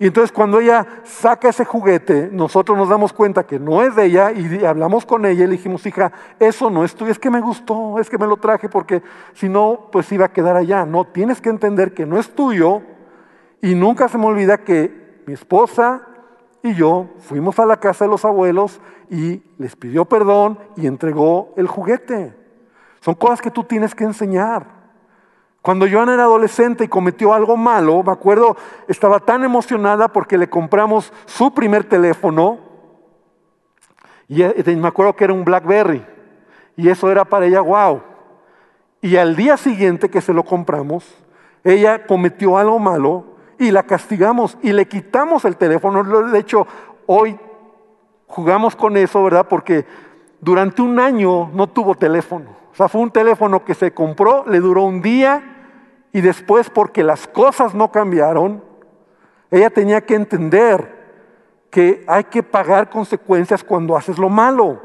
Y 0.00 0.06
entonces 0.06 0.30
cuando 0.30 0.60
ella 0.60 0.86
saca 1.02 1.48
ese 1.48 1.64
juguete, 1.64 2.30
nosotros 2.32 2.78
nos 2.78 2.88
damos 2.88 3.12
cuenta 3.12 3.44
que 3.44 3.58
no 3.58 3.82
es 3.82 3.96
de 3.96 4.04
ella 4.04 4.30
y 4.30 4.64
hablamos 4.64 5.04
con 5.04 5.26
ella 5.26 5.42
y 5.42 5.46
le 5.48 5.56
dijimos, 5.56 5.84
hija, 5.86 6.12
eso 6.38 6.70
no 6.70 6.84
es 6.84 6.94
tuyo, 6.94 7.10
es 7.10 7.18
que 7.18 7.30
me 7.30 7.40
gustó, 7.40 7.98
es 7.98 8.08
que 8.08 8.16
me 8.16 8.28
lo 8.28 8.36
traje 8.36 8.68
porque 8.68 9.02
si 9.34 9.48
no, 9.48 9.88
pues 9.90 10.10
iba 10.12 10.26
a 10.26 10.32
quedar 10.32 10.56
allá. 10.56 10.86
No, 10.86 11.04
tienes 11.04 11.40
que 11.40 11.50
entender 11.50 11.94
que 11.94 12.06
no 12.06 12.16
es 12.16 12.30
tuyo 12.30 12.82
y 13.60 13.74
nunca 13.74 14.08
se 14.08 14.18
me 14.18 14.26
olvida 14.26 14.58
que 14.58 15.22
mi 15.26 15.34
esposa 15.34 16.06
y 16.62 16.74
yo 16.74 17.08
fuimos 17.18 17.58
a 17.58 17.66
la 17.66 17.78
casa 17.78 18.04
de 18.04 18.10
los 18.10 18.24
abuelos 18.24 18.80
y 19.10 19.42
les 19.58 19.74
pidió 19.74 20.04
perdón 20.04 20.60
y 20.76 20.86
entregó 20.86 21.54
el 21.56 21.66
juguete. 21.66 22.36
Son 23.00 23.16
cosas 23.16 23.40
que 23.40 23.50
tú 23.50 23.64
tienes 23.64 23.96
que 23.96 24.04
enseñar. 24.04 24.77
Cuando 25.68 25.86
Joana 25.86 26.14
era 26.14 26.22
adolescente 26.22 26.84
y 26.84 26.88
cometió 26.88 27.34
algo 27.34 27.54
malo, 27.54 28.02
me 28.02 28.10
acuerdo, 28.10 28.56
estaba 28.86 29.20
tan 29.20 29.44
emocionada 29.44 30.08
porque 30.08 30.38
le 30.38 30.48
compramos 30.48 31.12
su 31.26 31.52
primer 31.52 31.84
teléfono. 31.84 32.58
Y 34.28 34.40
eh, 34.40 34.64
me 34.78 34.88
acuerdo 34.88 35.14
que 35.14 35.24
era 35.24 35.34
un 35.34 35.44
Blackberry. 35.44 36.06
Y 36.74 36.88
eso 36.88 37.10
era 37.10 37.26
para 37.26 37.44
ella, 37.44 37.60
wow. 37.60 38.00
Y 39.02 39.16
al 39.16 39.36
día 39.36 39.58
siguiente 39.58 40.08
que 40.08 40.22
se 40.22 40.32
lo 40.32 40.42
compramos, 40.42 41.04
ella 41.62 42.06
cometió 42.06 42.56
algo 42.56 42.78
malo 42.78 43.26
y 43.58 43.70
la 43.70 43.82
castigamos 43.82 44.56
y 44.62 44.72
le 44.72 44.88
quitamos 44.88 45.44
el 45.44 45.58
teléfono. 45.58 46.02
De 46.30 46.38
hecho, 46.38 46.66
hoy 47.04 47.38
jugamos 48.26 48.74
con 48.74 48.96
eso, 48.96 49.22
¿verdad? 49.22 49.46
Porque 49.46 49.84
durante 50.40 50.80
un 50.80 50.98
año 50.98 51.50
no 51.52 51.66
tuvo 51.66 51.94
teléfono. 51.94 52.56
O 52.72 52.74
sea, 52.74 52.88
fue 52.88 53.02
un 53.02 53.10
teléfono 53.10 53.66
que 53.66 53.74
se 53.74 53.92
compró, 53.92 54.46
le 54.46 54.60
duró 54.60 54.84
un 54.84 55.02
día 55.02 55.56
y 56.18 56.20
después 56.20 56.68
porque 56.68 57.04
las 57.04 57.28
cosas 57.28 57.76
no 57.76 57.92
cambiaron, 57.92 58.60
ella 59.52 59.70
tenía 59.70 60.00
que 60.00 60.16
entender 60.16 60.98
que 61.70 62.04
hay 62.08 62.24
que 62.24 62.42
pagar 62.42 62.90
consecuencias 62.90 63.62
cuando 63.62 63.96
haces 63.96 64.18
lo 64.18 64.28
malo. 64.28 64.82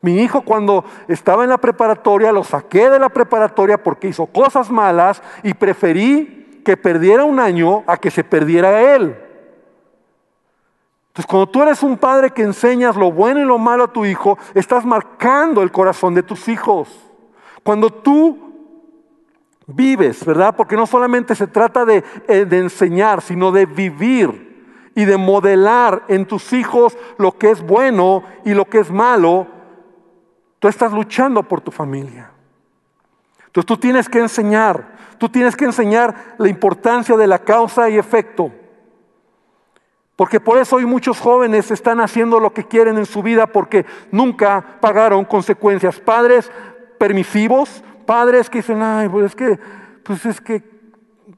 Mi 0.00 0.16
hijo 0.18 0.42
cuando 0.42 0.84
estaba 1.06 1.44
en 1.44 1.50
la 1.50 1.58
preparatoria 1.58 2.32
lo 2.32 2.42
saqué 2.42 2.90
de 2.90 2.98
la 2.98 3.10
preparatoria 3.10 3.80
porque 3.80 4.08
hizo 4.08 4.26
cosas 4.26 4.72
malas 4.72 5.22
y 5.44 5.54
preferí 5.54 6.60
que 6.64 6.76
perdiera 6.76 7.22
un 7.24 7.38
año 7.38 7.84
a 7.86 7.96
que 7.96 8.10
se 8.10 8.24
perdiera 8.24 8.96
él. 8.96 9.16
Entonces 11.10 11.26
cuando 11.26 11.48
tú 11.48 11.62
eres 11.62 11.84
un 11.84 11.96
padre 11.96 12.32
que 12.32 12.42
enseñas 12.42 12.96
lo 12.96 13.12
bueno 13.12 13.38
y 13.38 13.44
lo 13.44 13.56
malo 13.56 13.84
a 13.84 13.92
tu 13.92 14.04
hijo, 14.04 14.36
estás 14.54 14.84
marcando 14.84 15.62
el 15.62 15.70
corazón 15.70 16.12
de 16.16 16.24
tus 16.24 16.48
hijos. 16.48 16.88
Cuando 17.62 17.90
tú 17.90 18.49
vives, 19.74 20.24
¿verdad? 20.24 20.54
Porque 20.56 20.76
no 20.76 20.86
solamente 20.86 21.34
se 21.34 21.46
trata 21.46 21.84
de, 21.84 22.04
eh, 22.28 22.44
de, 22.44 22.58
enseñar, 22.58 23.22
sino 23.22 23.52
de 23.52 23.66
vivir 23.66 24.90
y 24.94 25.04
de 25.04 25.16
modelar 25.16 26.04
en 26.08 26.26
tus 26.26 26.52
hijos 26.52 26.96
lo 27.18 27.38
que 27.38 27.50
es 27.50 27.62
bueno 27.62 28.22
y 28.44 28.54
lo 28.54 28.64
que 28.66 28.78
es 28.78 28.90
malo. 28.90 29.46
Tú 30.58 30.68
estás 30.68 30.92
luchando 30.92 31.42
por 31.42 31.60
tu 31.60 31.70
familia. 31.70 32.30
Entonces 33.46 33.66
tú 33.66 33.76
tienes 33.76 34.08
que 34.08 34.20
enseñar, 34.20 34.96
tú 35.18 35.28
tienes 35.28 35.56
que 35.56 35.64
enseñar 35.64 36.34
la 36.38 36.48
importancia 36.48 37.16
de 37.16 37.26
la 37.26 37.40
causa 37.40 37.88
y 37.88 37.98
efecto. 37.98 38.52
Porque 40.20 40.38
por 40.38 40.58
eso 40.58 40.76
hoy 40.76 40.84
muchos 40.84 41.18
jóvenes 41.18 41.70
están 41.70 41.98
haciendo 41.98 42.40
lo 42.40 42.52
que 42.52 42.64
quieren 42.64 42.98
en 42.98 43.06
su 43.06 43.22
vida 43.22 43.46
porque 43.46 43.86
nunca 44.12 44.76
pagaron 44.78 45.24
consecuencias. 45.24 45.98
Padres 45.98 46.52
permisivos, 46.98 47.82
padres 48.06 48.50
que 48.50 48.58
dicen, 48.58 48.82
ay, 48.82 49.08
pues 49.08 49.26
es 49.26 49.36
que, 49.36 49.58
pues 50.02 50.26
es 50.26 50.40
que, 50.40 50.62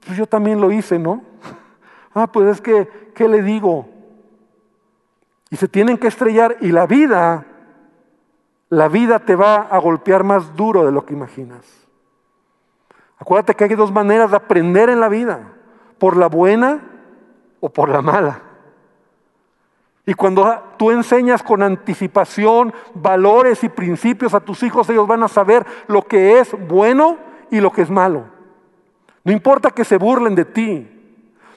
pues 0.05 0.16
yo 0.16 0.27
también 0.27 0.61
lo 0.61 0.70
hice, 0.70 0.98
¿no? 0.98 1.22
Ah, 2.14 2.27
pues 2.27 2.46
es 2.46 2.61
que, 2.61 3.11
¿qué 3.14 3.27
le 3.27 3.40
digo? 3.42 3.88
Y 5.48 5.57
se 5.57 5.66
tienen 5.66 5.96
que 5.96 6.09
estrellar 6.09 6.59
y 6.61 6.70
la 6.70 6.87
vida, 6.87 7.46
la 8.68 8.88
vida 8.88 9.20
te 9.20 9.35
va 9.35 9.57
a 9.57 9.79
golpear 9.79 10.22
más 10.22 10.55
duro 10.55 10.85
de 10.85 10.92
lo 10.92 11.07
que 11.07 11.14
imaginas. 11.14 11.64
Acuérdate 13.16 13.55
que 13.55 13.64
hay 13.64 13.75
dos 13.75 13.90
maneras 13.90 14.31
de 14.31 14.37
aprender 14.37 14.90
en 14.90 15.01
la 15.01 15.09
vida, 15.09 15.53
por 15.98 16.18
la 16.18 16.27
buena 16.27 16.83
o 17.61 17.70
por 17.70 17.88
la 17.88 18.03
mala. 18.03 18.42
Y 20.04 20.14
cuando 20.14 20.60
tú 20.76 20.90
enseñas 20.90 21.42
con 21.42 21.62
anticipación 21.62 22.74
valores 22.94 23.62
y 23.62 23.68
principios 23.68 24.34
a 24.34 24.40
tus 24.40 24.62
hijos, 24.62 24.90
ellos 24.90 25.06
van 25.06 25.22
a 25.22 25.28
saber 25.28 25.64
lo 25.86 26.02
que 26.02 26.40
es 26.40 26.56
bueno 26.68 27.18
y 27.50 27.60
lo 27.60 27.70
que 27.70 27.82
es 27.82 27.90
malo. 27.90 28.24
No 29.22 29.32
importa 29.32 29.70
que 29.70 29.84
se 29.84 29.98
burlen 29.98 30.34
de 30.34 30.44
ti. 30.44 30.88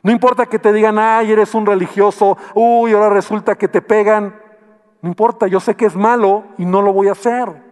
No 0.03 0.11
importa 0.11 0.45
que 0.45 0.59
te 0.59 0.71
digan, 0.71 0.99
ay, 0.99 1.31
eres 1.31 1.55
un 1.55 1.65
religioso, 1.65 2.37
uy, 2.53 2.93
ahora 2.93 3.09
resulta 3.09 3.55
que 3.55 3.67
te 3.67 3.81
pegan. 3.81 4.35
No 5.01 5.09
importa, 5.09 5.47
yo 5.47 5.59
sé 5.59 5.75
que 5.75 5.87
es 5.87 5.95
malo 5.95 6.43
y 6.59 6.65
no 6.65 6.83
lo 6.83 6.93
voy 6.93 7.07
a 7.07 7.13
hacer. 7.13 7.64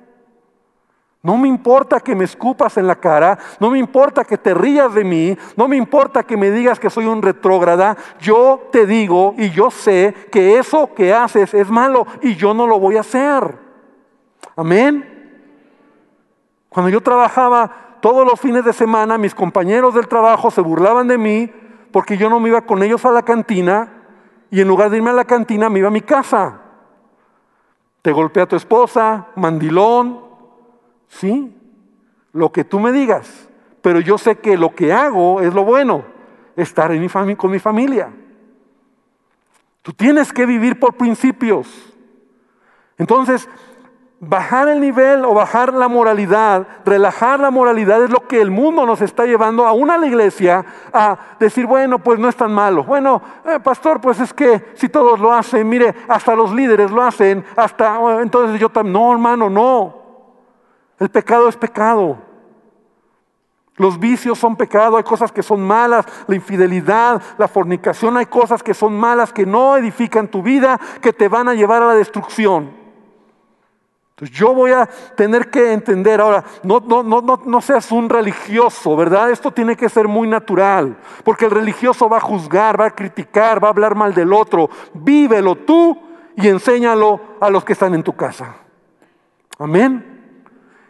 No 1.23 1.37
me 1.37 1.47
importa 1.47 2.01
que 2.01 2.15
me 2.15 2.25
escupas 2.25 2.75
en 2.75 2.85
la 2.85 2.97
cara, 2.97 3.39
no 3.61 3.71
me 3.71 3.79
importa 3.79 4.25
que 4.25 4.37
te 4.37 4.53
rías 4.53 4.93
de 4.93 5.05
mí, 5.05 5.37
no 5.55 5.69
me 5.69 5.77
importa 5.77 6.23
que 6.23 6.35
me 6.35 6.51
digas 6.51 6.81
que 6.81 6.89
soy 6.89 7.05
un 7.05 7.21
retrógrada, 7.21 7.95
yo 8.19 8.67
te 8.73 8.85
digo 8.85 9.33
y 9.37 9.49
yo 9.51 9.71
sé 9.71 10.13
que 10.29 10.59
eso 10.59 10.93
que 10.93 11.13
haces 11.13 11.53
es 11.53 11.69
malo 11.69 12.05
y 12.21 12.35
yo 12.35 12.53
no 12.53 12.67
lo 12.67 12.77
voy 12.77 12.97
a 12.97 13.01
hacer. 13.01 13.57
Amén. 14.57 15.09
Cuando 16.67 16.89
yo 16.89 16.99
trabajaba 16.99 17.99
todos 18.01 18.27
los 18.27 18.37
fines 18.37 18.65
de 18.65 18.73
semana, 18.73 19.17
mis 19.17 19.33
compañeros 19.33 19.93
del 19.93 20.09
trabajo 20.09 20.51
se 20.51 20.59
burlaban 20.59 21.07
de 21.07 21.17
mí 21.17 21.49
porque 21.93 22.17
yo 22.17 22.29
no 22.29 22.41
me 22.41 22.49
iba 22.49 22.63
con 22.63 22.83
ellos 22.83 23.05
a 23.05 23.11
la 23.11 23.21
cantina 23.21 23.93
y 24.51 24.59
en 24.59 24.67
lugar 24.67 24.89
de 24.89 24.97
irme 24.97 25.11
a 25.11 25.13
la 25.13 25.23
cantina 25.23 25.69
me 25.69 25.79
iba 25.79 25.87
a 25.87 25.91
mi 25.91 26.01
casa. 26.01 26.59
Te 28.01 28.11
golpea 28.11 28.45
tu 28.45 28.57
esposa, 28.57 29.27
mandilón, 29.35 30.22
Sí, 31.19 31.55
lo 32.31 32.51
que 32.51 32.63
tú 32.63 32.79
me 32.79 32.91
digas, 32.91 33.47
pero 33.81 33.99
yo 33.99 34.17
sé 34.17 34.37
que 34.37 34.57
lo 34.57 34.73
que 34.73 34.91
hago 34.91 35.41
es 35.41 35.53
lo 35.53 35.63
bueno, 35.63 36.03
estar 36.55 36.91
en 36.91 37.01
mi 37.01 37.35
con 37.35 37.51
mi 37.51 37.59
familia. 37.59 38.11
Tú 39.81 39.93
tienes 39.93 40.31
que 40.33 40.45
vivir 40.45 40.79
por 40.79 40.95
principios. 40.95 41.67
Entonces, 42.97 43.47
bajar 44.19 44.69
el 44.69 44.79
nivel 44.79 45.25
o 45.25 45.33
bajar 45.33 45.73
la 45.73 45.87
moralidad, 45.87 46.65
relajar 46.85 47.39
la 47.39 47.51
moralidad 47.51 48.03
es 48.03 48.09
lo 48.09 48.27
que 48.27 48.41
el 48.41 48.49
mundo 48.49 48.85
nos 48.85 49.01
está 49.01 49.25
llevando 49.25 49.67
aún 49.67 49.91
a 49.91 49.97
la 49.97 50.07
iglesia 50.07 50.65
a 50.91 51.17
decir, 51.39 51.67
bueno, 51.67 51.99
pues 51.99 52.19
no 52.19 52.29
es 52.29 52.35
tan 52.35 52.53
malo. 52.53 52.83
Bueno, 52.85 53.21
eh, 53.45 53.59
pastor, 53.59 54.01
pues 54.01 54.19
es 54.19 54.33
que 54.33 54.71
si 54.75 54.89
todos 54.89 55.19
lo 55.19 55.31
hacen, 55.33 55.67
mire, 55.67 55.93
hasta 56.07 56.35
los 56.35 56.53
líderes 56.53 56.89
lo 56.89 57.03
hacen, 57.03 57.43
hasta, 57.55 57.99
entonces 58.21 58.59
yo 58.59 58.69
también, 58.69 58.93
no, 58.93 59.11
hermano, 59.11 59.49
no. 59.49 60.02
El 61.03 61.09
pecado 61.09 61.49
es 61.49 61.57
pecado. 61.57 62.17
Los 63.75 63.99
vicios 63.99 64.39
son 64.39 64.55
pecado, 64.55 64.95
hay 64.95 65.03
cosas 65.03 65.33
que 65.33 65.43
son 65.43 65.61
malas, 65.61 66.05
la 66.27 66.35
infidelidad, 66.35 67.21
la 67.37 67.49
fornicación, 67.49 68.15
hay 68.15 68.27
cosas 68.27 68.63
que 68.63 68.73
son 68.73 68.97
malas, 68.97 69.33
que 69.33 69.45
no 69.45 69.75
edifican 69.75 70.29
tu 70.29 70.41
vida, 70.41 70.79
que 71.01 71.11
te 71.11 71.27
van 71.27 71.49
a 71.49 71.55
llevar 71.55 71.83
a 71.83 71.87
la 71.87 71.95
destrucción. 71.95 72.71
Entonces 74.11 74.33
yo 74.33 74.53
voy 74.53 74.71
a 74.71 74.85
tener 75.17 75.49
que 75.49 75.73
entender 75.73 76.21
ahora, 76.21 76.45
no, 76.63 76.79
no, 76.79 77.59
seas 77.61 77.91
un 77.91 78.07
religioso, 78.07 78.95
¿verdad? 78.95 79.29
Esto 79.29 79.51
tiene 79.51 79.75
que 79.75 79.89
ser 79.89 80.07
muy 80.07 80.29
natural, 80.29 80.95
porque 81.25 81.43
el 81.43 81.51
religioso 81.51 82.07
va 82.07 82.15
a 82.15 82.21
juzgar, 82.21 82.79
va 82.79 82.85
a 82.85 82.95
criticar, 82.95 83.61
va 83.61 83.67
a 83.67 83.71
hablar 83.71 83.93
mal 83.93 84.13
del 84.13 84.31
otro. 84.31 84.69
Vívelo 84.93 85.55
tú 85.55 85.99
y 86.37 86.47
enséñalo 86.47 87.19
a 87.41 87.49
los 87.49 87.65
que 87.65 87.73
están 87.73 87.93
en 87.93 88.03
tu 88.03 88.15
casa. 88.15 88.55
Amén. 89.59 90.12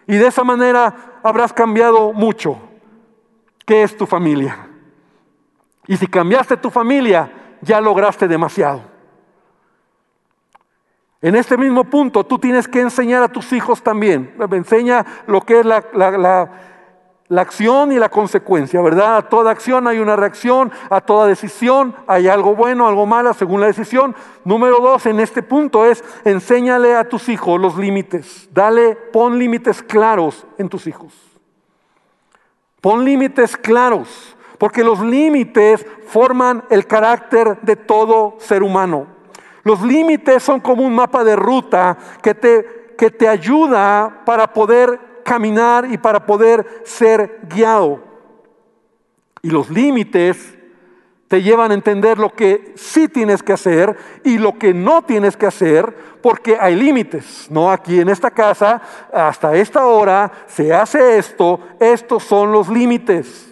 Y 0.07 0.15
de 0.15 0.27
esa 0.27 0.43
manera 0.43 1.19
habrás 1.23 1.53
cambiado 1.53 2.13
mucho. 2.13 2.59
¿Qué 3.65 3.83
es 3.83 3.95
tu 3.95 4.05
familia? 4.05 4.67
Y 5.87 5.97
si 5.97 6.07
cambiaste 6.07 6.57
tu 6.57 6.69
familia, 6.69 7.31
ya 7.61 7.79
lograste 7.79 8.27
demasiado. 8.27 8.81
En 11.21 11.35
este 11.35 11.57
mismo 11.57 11.85
punto, 11.85 12.25
tú 12.25 12.37
tienes 12.37 12.67
que 12.67 12.81
enseñar 12.81 13.23
a 13.23 13.29
tus 13.29 13.53
hijos 13.53 13.81
también. 13.81 14.35
Enseña 14.51 15.05
lo 15.25 15.41
que 15.41 15.61
es 15.61 15.65
la, 15.65 15.81
la, 15.93 16.51
acción 17.41 17.91
y 17.91 17.99
la 17.99 18.09
consecuencia, 18.09 18.81
¿verdad? 18.81 19.17
A 19.17 19.29
toda 19.29 19.51
acción 19.51 19.87
hay 19.87 19.99
una 19.99 20.15
reacción, 20.15 20.71
a 20.89 21.01
toda 21.01 21.27
decisión 21.27 21.95
hay 22.07 22.27
algo 22.27 22.55
bueno, 22.55 22.87
algo 22.87 23.05
malo, 23.05 23.33
según 23.33 23.61
la 23.61 23.67
decisión. 23.67 24.15
Número 24.45 24.77
dos, 24.79 25.05
en 25.05 25.19
este 25.19 25.41
punto 25.41 25.85
es, 25.85 26.03
enséñale 26.23 26.95
a 26.95 27.09
tus 27.09 27.29
hijos 27.29 27.59
los 27.59 27.77
límites. 27.77 28.47
Dale, 28.53 28.95
pon 28.95 29.39
límites 29.39 29.81
claros 29.81 30.45
en 30.57 30.69
tus 30.69 30.87
hijos. 30.87 31.13
Pon 32.81 33.05
límites 33.05 33.55
claros, 33.57 34.35
porque 34.57 34.83
los 34.83 34.99
límites 34.99 35.85
forman 36.07 36.63
el 36.69 36.85
carácter 36.85 37.59
de 37.61 37.75
todo 37.75 38.35
ser 38.39 38.61
humano. 38.61 39.07
Los 39.63 39.81
límites 39.81 40.43
son 40.43 40.59
como 40.59 40.83
un 40.83 40.93
mapa 40.93 41.23
de 41.23 41.35
ruta 41.35 41.97
que 42.21 42.35
te, 42.35 42.93
que 42.97 43.09
te 43.09 43.27
ayuda 43.27 44.21
para 44.25 44.51
poder 44.51 45.12
caminar 45.23 45.91
y 45.91 45.97
para 45.97 46.25
poder 46.25 46.83
ser 46.85 47.39
guiado. 47.49 48.03
Y 49.41 49.49
los 49.49 49.69
límites 49.69 50.55
te 51.27 51.41
llevan 51.41 51.71
a 51.71 51.73
entender 51.73 52.19
lo 52.19 52.33
que 52.33 52.73
sí 52.75 53.07
tienes 53.07 53.41
que 53.41 53.53
hacer 53.53 53.97
y 54.23 54.37
lo 54.37 54.57
que 54.59 54.73
no 54.73 55.01
tienes 55.01 55.35
que 55.35 55.47
hacer, 55.47 55.91
porque 56.21 56.57
hay 56.59 56.75
límites. 56.75 57.47
No 57.49 57.71
aquí 57.71 57.99
en 57.99 58.09
esta 58.09 58.29
casa, 58.29 58.81
hasta 59.11 59.55
esta 59.55 59.85
hora 59.85 60.31
se 60.45 60.71
hace 60.71 61.17
esto, 61.17 61.59
estos 61.79 62.23
son 62.23 62.51
los 62.51 62.69
límites. 62.69 63.51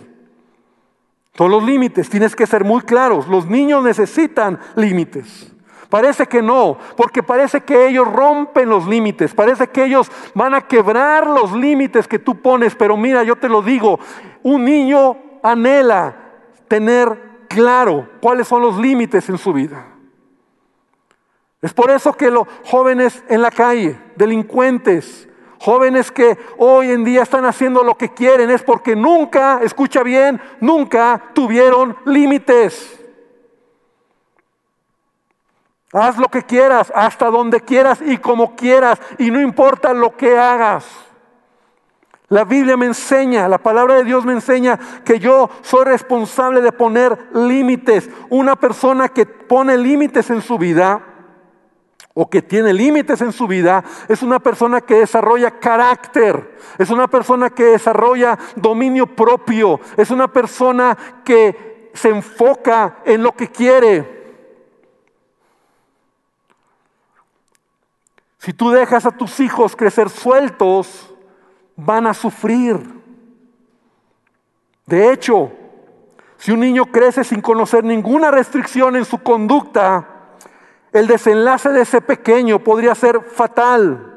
Son 1.36 1.50
los 1.50 1.64
límites, 1.64 2.10
tienes 2.10 2.36
que 2.36 2.46
ser 2.46 2.64
muy 2.64 2.82
claros. 2.82 3.28
Los 3.28 3.48
niños 3.48 3.84
necesitan 3.84 4.60
límites. 4.76 5.51
Parece 5.92 6.26
que 6.26 6.42
no, 6.42 6.78
porque 6.96 7.22
parece 7.22 7.60
que 7.60 7.90
ellos 7.90 8.08
rompen 8.08 8.70
los 8.70 8.88
límites, 8.88 9.34
parece 9.34 9.68
que 9.68 9.84
ellos 9.84 10.10
van 10.34 10.54
a 10.54 10.62
quebrar 10.62 11.28
los 11.28 11.52
límites 11.52 12.08
que 12.08 12.18
tú 12.18 12.42
pones, 12.42 12.76
pero 12.76 12.96
mira, 12.96 13.24
yo 13.24 13.36
te 13.36 13.50
lo 13.50 13.62
digo, 13.62 14.00
un 14.42 14.64
niño 14.64 15.18
anhela 15.44 16.16
tener 16.70 17.42
claro 17.50 18.08
cuáles 18.22 18.48
son 18.48 18.62
los 18.62 18.78
límites 18.78 19.28
en 19.28 19.38
su 19.38 19.52
vida. 19.52 19.86
Es 21.62 21.74
por 21.74 21.92
eso 21.92 22.14
que 22.14 22.32
los 22.32 22.48
jóvenes 22.64 23.22
en 23.28 23.42
la 23.42 23.52
calle, 23.52 24.00
delincuentes, 24.16 25.28
jóvenes 25.60 26.10
que 26.10 26.38
hoy 26.58 26.90
en 26.92 27.04
día 27.04 27.24
están 27.24 27.44
haciendo 27.44 27.84
lo 27.84 27.98
que 27.98 28.14
quieren, 28.14 28.50
es 28.50 28.64
porque 28.64 28.96
nunca, 28.96 29.60
escucha 29.62 30.04
bien, 30.04 30.40
nunca 30.62 31.22
tuvieron 31.34 31.98
límites. 32.06 33.01
Haz 35.94 36.18
lo 36.18 36.30
que 36.30 36.44
quieras, 36.44 36.92
hasta 36.96 37.30
donde 37.30 37.62
quieras 37.62 38.00
y 38.02 38.18
como 38.18 38.56
quieras, 38.56 39.00
y 39.18 39.30
no 39.30 39.42
importa 39.42 39.94
lo 39.94 40.16
que 40.16 40.38
hagas. 40.38 40.86
La 42.30 42.46
Biblia 42.46 42.78
me 42.78 42.86
enseña, 42.86 43.50
la 43.50 43.58
palabra 43.58 43.96
de 43.96 44.06
Dios 44.06 44.24
me 44.24 44.32
enseña 44.32 44.80
que 45.04 45.20
yo 45.20 45.50
soy 45.64 45.84
responsable 45.84 46.62
de 46.62 46.72
poner 46.72 47.18
límites. 47.34 48.10
Una 48.30 48.56
persona 48.56 49.10
que 49.10 49.26
pone 49.26 49.78
límites 49.78 50.30
en 50.30 50.42
su 50.42 50.58
vida 50.58 51.02
o 52.14 52.30
que 52.30 52.42
tiene 52.42 52.72
límites 52.72 53.20
en 53.20 53.34
su 53.34 53.48
vida 53.48 53.84
es 54.08 54.24
una 54.24 54.40
persona 54.40 54.80
que 54.80 54.96
desarrolla 54.96 55.60
carácter, 55.60 56.58
es 56.78 56.90
una 56.90 57.10
persona 57.10 57.50
que 57.50 57.66
desarrolla 57.66 58.40
dominio 58.56 59.08
propio, 59.08 59.82
es 59.98 60.10
una 60.10 60.30
persona 60.30 60.98
que 61.26 61.92
se 61.94 62.08
enfoca 62.08 63.00
en 63.04 63.24
lo 63.24 63.34
que 63.34 63.50
quiere. 63.50 64.21
Si 68.42 68.54
tú 68.54 68.72
dejas 68.72 69.06
a 69.06 69.12
tus 69.12 69.40
hijos 69.40 69.76
crecer 69.76 70.10
sueltos, 70.10 71.14
van 71.76 72.08
a 72.08 72.14
sufrir. 72.16 72.82
De 74.88 75.14
hecho, 75.14 75.52
si 76.38 76.52
un 76.52 76.62
niño 76.62 76.88
crece 76.88 77.24
sin 77.24 77.40
conocer 77.40 77.84
ninguna 77.84 78.32
restricción 78.32 78.96
en 78.96 79.06
su 79.06 79.20
conducta, 79.20 80.08
el 80.92 81.06
desenlace 81.06 81.70
de 81.70 81.82
ese 81.82 82.02
pequeño 82.02 82.58
podría 82.58 82.96
ser 82.96 83.22
fatal 83.22 84.11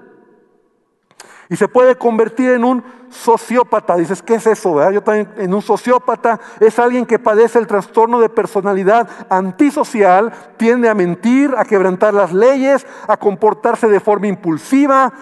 y 1.48 1.56
se 1.56 1.68
puede 1.68 1.96
convertir 1.96 2.50
en 2.50 2.64
un 2.64 2.84
sociópata. 3.10 3.96
Dices, 3.96 4.22
¿qué 4.22 4.36
es 4.36 4.46
eso? 4.46 4.90
Yo 4.90 5.02
también, 5.02 5.28
en 5.36 5.54
un 5.54 5.62
sociópata 5.62 6.40
es 6.60 6.78
alguien 6.78 7.06
que 7.06 7.18
padece 7.18 7.58
el 7.58 7.66
trastorno 7.66 8.20
de 8.20 8.28
personalidad 8.28 9.08
antisocial, 9.28 10.32
tiende 10.56 10.88
a 10.88 10.94
mentir, 10.94 11.54
a 11.56 11.64
quebrantar 11.64 12.14
las 12.14 12.32
leyes, 12.32 12.86
a 13.06 13.16
comportarse 13.16 13.88
de 13.88 14.00
forma 14.00 14.26
impulsiva, 14.26 15.12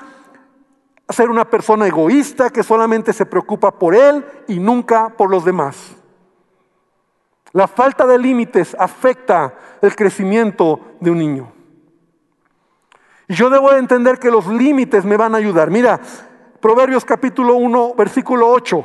a 1.07 1.13
ser 1.13 1.29
una 1.29 1.45
persona 1.45 1.87
egoísta 1.87 2.51
que 2.51 2.63
solamente 2.63 3.13
se 3.13 3.27
preocupa 3.27 3.73
por 3.73 3.95
él 3.95 4.25
y 4.49 4.59
nunca 4.59 5.11
por 5.11 5.31
los 5.31 5.45
demás. 5.45 5.97
La 7.53 7.69
falta 7.69 8.07
de 8.07 8.19
límites 8.19 8.75
afecta 8.79 9.55
el 9.83 9.95
crecimiento 9.95 10.81
de 11.01 11.11
un 11.11 11.19
niño. 11.19 11.52
Y 13.29 13.35
yo 13.35 13.51
debo 13.51 13.73
entender 13.73 14.19
que 14.19 14.31
los 14.31 14.47
límites 14.47 15.05
me 15.05 15.17
van 15.17 15.35
a 15.35 15.39
ayudar. 15.39 15.71
Mira, 15.71 16.01
Proverbios 16.61 17.05
capítulo 17.05 17.57
1, 17.57 17.95
versículo 17.97 18.49
8. 18.49 18.85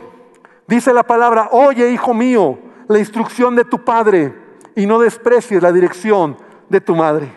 Dice 0.67 0.93
la 0.93 1.04
palabra, 1.04 1.50
oye 1.52 1.91
hijo 1.91 2.13
mío, 2.13 2.58
la 2.88 3.00
instrucción 3.00 3.56
de 3.56 3.65
tu 3.65 3.84
padre 3.84 4.34
y 4.76 4.86
no 4.86 5.00
desprecies 5.00 5.62
la 5.62 5.71
dirección 5.71 6.38
de 6.69 6.82
tu 6.82 6.95
madre. 6.95 7.32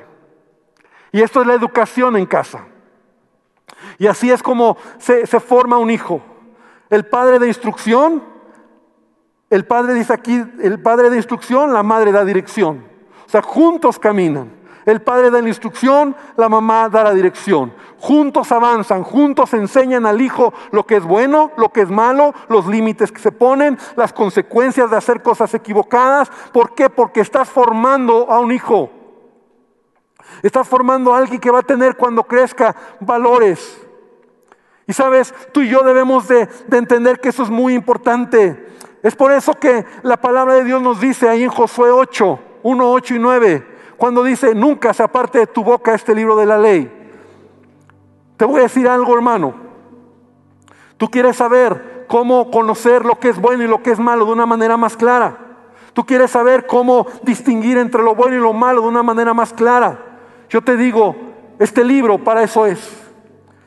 Y 1.13 1.21
esto 1.21 1.41
es 1.41 1.47
la 1.47 1.55
educación 1.55 2.17
en 2.17 2.27
casa. 2.27 2.65
Y 3.99 4.07
así 4.07 4.31
es 4.31 4.43
como 4.43 4.77
se, 4.99 5.27
se 5.27 5.41
forma 5.41 5.79
un 5.79 5.91
hijo. 5.91 6.23
El 6.89 7.07
padre 7.07 7.39
de 7.39 7.49
instrucción, 7.49 8.23
el 9.49 9.67
padre 9.67 9.95
dice 9.95 10.13
aquí, 10.13 10.43
el 10.63 10.81
padre 10.81 11.11
de 11.11 11.17
instrucción, 11.17 11.73
la 11.73 11.83
madre 11.83 12.13
da 12.13 12.25
dirección. 12.25 12.85
O 13.27 13.29
sea, 13.29 13.43
juntos 13.43 13.99
caminan. 13.99 14.60
El 14.91 15.03
padre 15.03 15.31
da 15.31 15.41
la 15.41 15.49
instrucción, 15.49 16.17
la 16.37 16.49
mamá 16.49 16.89
da 16.89 17.05
la 17.05 17.15
dirección. 17.15 17.73
Juntos 18.01 18.51
avanzan, 18.51 19.05
juntos 19.05 19.55
enseñan 19.55 20.05
al 20.05 20.21
hijo 20.21 20.53
lo 20.73 20.85
que 20.85 20.97
es 20.97 21.05
bueno, 21.05 21.53
lo 21.57 21.69
que 21.69 21.83
es 21.83 21.89
malo, 21.89 22.35
los 22.49 22.67
límites 22.67 23.13
que 23.13 23.21
se 23.21 23.31
ponen, 23.31 23.79
las 23.95 24.13
consecuencias 24.13 24.91
de 24.91 24.97
hacer 24.97 25.23
cosas 25.23 25.55
equivocadas. 25.55 26.29
¿Por 26.53 26.75
qué? 26.75 26.91
Porque 26.91 27.21
estás 27.21 27.49
formando 27.49 28.29
a 28.29 28.41
un 28.41 28.51
hijo. 28.51 28.91
Estás 30.43 30.67
formando 30.67 31.15
a 31.15 31.19
alguien 31.19 31.41
que 31.41 31.53
va 31.53 31.61
a 31.61 31.63
tener 31.63 31.97
cuando 31.97 32.25
crezca 32.25 32.75
valores. 32.99 33.81
Y 34.89 34.93
sabes, 34.93 35.33
tú 35.53 35.61
y 35.61 35.69
yo 35.69 35.83
debemos 35.83 36.27
de, 36.27 36.49
de 36.67 36.79
entender 36.79 37.21
que 37.21 37.29
eso 37.29 37.45
es 37.45 37.51
muy 37.51 37.75
importante. 37.75 38.67
Es 39.05 39.15
por 39.15 39.31
eso 39.31 39.55
que 39.55 39.87
la 40.03 40.17
palabra 40.17 40.55
de 40.55 40.65
Dios 40.65 40.83
nos 40.83 41.01
dice 41.01 41.29
ahí 41.29 41.45
en 41.45 41.51
Josué 41.51 41.93
8, 41.93 42.41
1, 42.65 42.93
8 42.93 43.15
y 43.15 43.19
9 43.21 43.70
cuando 44.01 44.25
dice, 44.25 44.55
nunca 44.55 44.95
se 44.95 45.03
aparte 45.03 45.41
de 45.41 45.47
tu 45.47 45.63
boca 45.63 45.95
este 45.95 46.15
libro 46.15 46.35
de 46.35 46.47
la 46.47 46.57
ley. 46.57 46.91
Te 48.39 48.47
voy 48.47 48.61
a 48.61 48.63
decir 48.63 48.89
algo, 48.89 49.15
hermano. 49.15 49.53
Tú 50.97 51.11
quieres 51.11 51.37
saber 51.37 52.07
cómo 52.09 52.51
conocer 52.51 53.05
lo 53.05 53.21
que 53.21 53.29
es 53.29 53.39
bueno 53.39 53.63
y 53.63 53.67
lo 53.67 53.83
que 53.83 53.91
es 53.91 53.99
malo 53.99 54.25
de 54.25 54.33
una 54.33 54.47
manera 54.47 54.79
más 54.79 54.97
clara. 54.97 55.37
Tú 55.93 56.07
quieres 56.07 56.31
saber 56.31 56.67
cómo 56.67 57.07
distinguir 57.25 57.77
entre 57.77 58.03
lo 58.03 58.15
bueno 58.15 58.37
y 58.37 58.41
lo 58.41 58.55
malo 58.55 58.81
de 58.81 58.89
una 58.89 59.03
manera 59.03 59.35
más 59.35 59.53
clara. 59.53 59.99
Yo 60.49 60.63
te 60.63 60.79
digo, 60.79 61.15
este 61.59 61.85
libro 61.85 62.17
para 62.25 62.43
eso 62.43 62.65
es. 62.65 63.13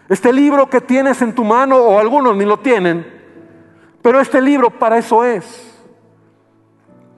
Este 0.10 0.34
libro 0.34 0.68
que 0.68 0.82
tienes 0.82 1.22
en 1.22 1.36
tu 1.36 1.44
mano, 1.44 1.78
o 1.78 2.00
algunos 2.00 2.36
ni 2.36 2.46
lo 2.46 2.58
tienen, 2.58 3.06
pero 4.02 4.20
este 4.20 4.42
libro 4.42 4.72
para 4.72 4.98
eso 4.98 5.24
es. 5.24 5.80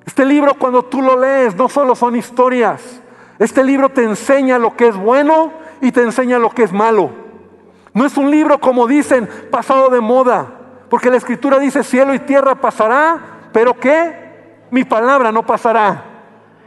Este 0.06 0.25
libro 0.25 0.56
cuando 0.60 0.84
tú 0.84 1.01
lo 1.01 1.17
lees 1.17 1.56
no 1.56 1.69
solo 1.69 1.95
son 1.95 2.17
historias, 2.17 3.01
este 3.39 3.63
libro 3.63 3.89
te 3.89 4.03
enseña 4.03 4.57
lo 4.57 4.75
que 4.75 4.87
es 4.87 4.95
bueno 4.95 5.51
y 5.81 5.91
te 5.91 6.01
enseña 6.01 6.39
lo 6.39 6.49
que 6.49 6.63
es 6.63 6.71
malo. 6.71 7.09
No 7.93 8.05
es 8.05 8.17
un 8.17 8.29
libro, 8.31 8.59
como 8.59 8.87
dicen, 8.87 9.29
pasado 9.51 9.89
de 9.89 10.01
moda, 10.01 10.47
porque 10.89 11.09
la 11.09 11.17
escritura 11.17 11.59
dice 11.59 11.83
cielo 11.83 12.13
y 12.13 12.19
tierra 12.19 12.55
pasará, 12.55 13.49
pero 13.51 13.77
¿qué? 13.79 14.67
Mi 14.71 14.83
palabra 14.83 15.31
no 15.31 15.45
pasará. 15.45 16.03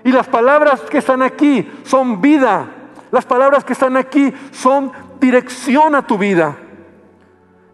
Y 0.05 0.13
las 0.13 0.27
palabras 0.27 0.81
que 0.83 0.99
están 0.99 1.23
aquí 1.23 1.71
son 1.85 2.21
vida. 2.21 2.67
Las 3.11 3.25
palabras 3.25 3.65
que 3.65 3.73
están 3.73 3.97
aquí 3.97 4.33
son 4.53 4.93
dirección 5.21 5.95
a 5.95 6.07
tu 6.07 6.17
vida. 6.17 6.57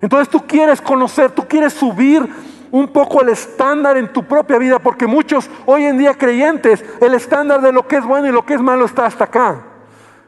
Entonces 0.01 0.29
tú 0.29 0.41
quieres 0.47 0.81
conocer, 0.81 1.31
tú 1.31 1.47
quieres 1.49 1.73
subir 1.73 2.29
un 2.75 2.89
poco 2.89 3.23
el 3.23 3.29
estándar 3.29 3.97
en 3.97 4.13
tu 4.13 4.25
propia 4.25 4.59
vida, 4.59 4.81
porque 4.81 5.07
muchos 5.07 5.49
hoy 5.65 5.85
en 5.85 5.97
día 5.97 6.15
creyentes, 6.15 6.85
el 7.01 7.15
estándar 7.15 7.61
de 7.61 7.71
lo 7.71 7.87
que 7.87 7.99
es 7.99 8.05
bueno 8.05 8.27
y 8.27 8.33
lo 8.33 8.45
que 8.45 8.55
es 8.55 8.61
malo 8.61 8.85
está 8.85 9.07
hasta 9.07 9.23
acá. 9.23 9.63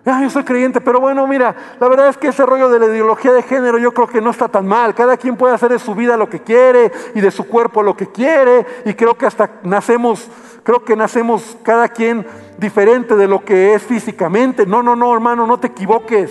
Ah, 0.05 0.21
yo 0.23 0.31
soy 0.31 0.45
creyente, 0.45 0.81
pero 0.81 1.01
bueno, 1.01 1.27
mira, 1.27 1.57
la 1.81 1.89
verdad 1.89 2.07
es 2.07 2.17
que 2.17 2.29
ese 2.29 2.47
rollo 2.47 2.69
de 2.69 2.79
la 2.79 2.87
ideología 2.87 3.33
de 3.33 3.43
género 3.43 3.79
yo 3.79 3.93
creo 3.93 4.07
que 4.07 4.21
no 4.21 4.31
está 4.31 4.47
tan 4.47 4.65
mal. 4.65 4.95
Cada 4.95 5.17
quien 5.17 5.37
puede 5.37 5.57
hacer 5.57 5.73
de 5.73 5.81
su 5.81 5.97
vida 5.97 6.17
lo 6.17 6.31
que 6.31 6.39
quiere 6.39 6.93
y 7.17 7.21
de 7.21 7.33
su 7.33 7.49
cuerpo 7.49 7.83
lo 7.83 7.97
que 7.97 8.13
quiere. 8.13 8.65
Y 8.85 8.95
creo 8.95 9.19
que 9.19 9.27
hasta 9.27 9.51
nacemos, 9.65 10.31
creo 10.63 10.85
que 10.85 10.95
nacemos 10.95 11.59
cada 11.65 11.89
quien 11.89 12.25
diferente 12.59 13.17
de 13.17 13.27
lo 13.27 13.45
que 13.45 13.75
es 13.75 13.83
físicamente. 13.83 14.67
No, 14.67 14.85
no, 14.85 14.95
no, 14.95 15.13
hermano, 15.13 15.49
no 15.49 15.59
te 15.59 15.67
equivoques. 15.67 16.31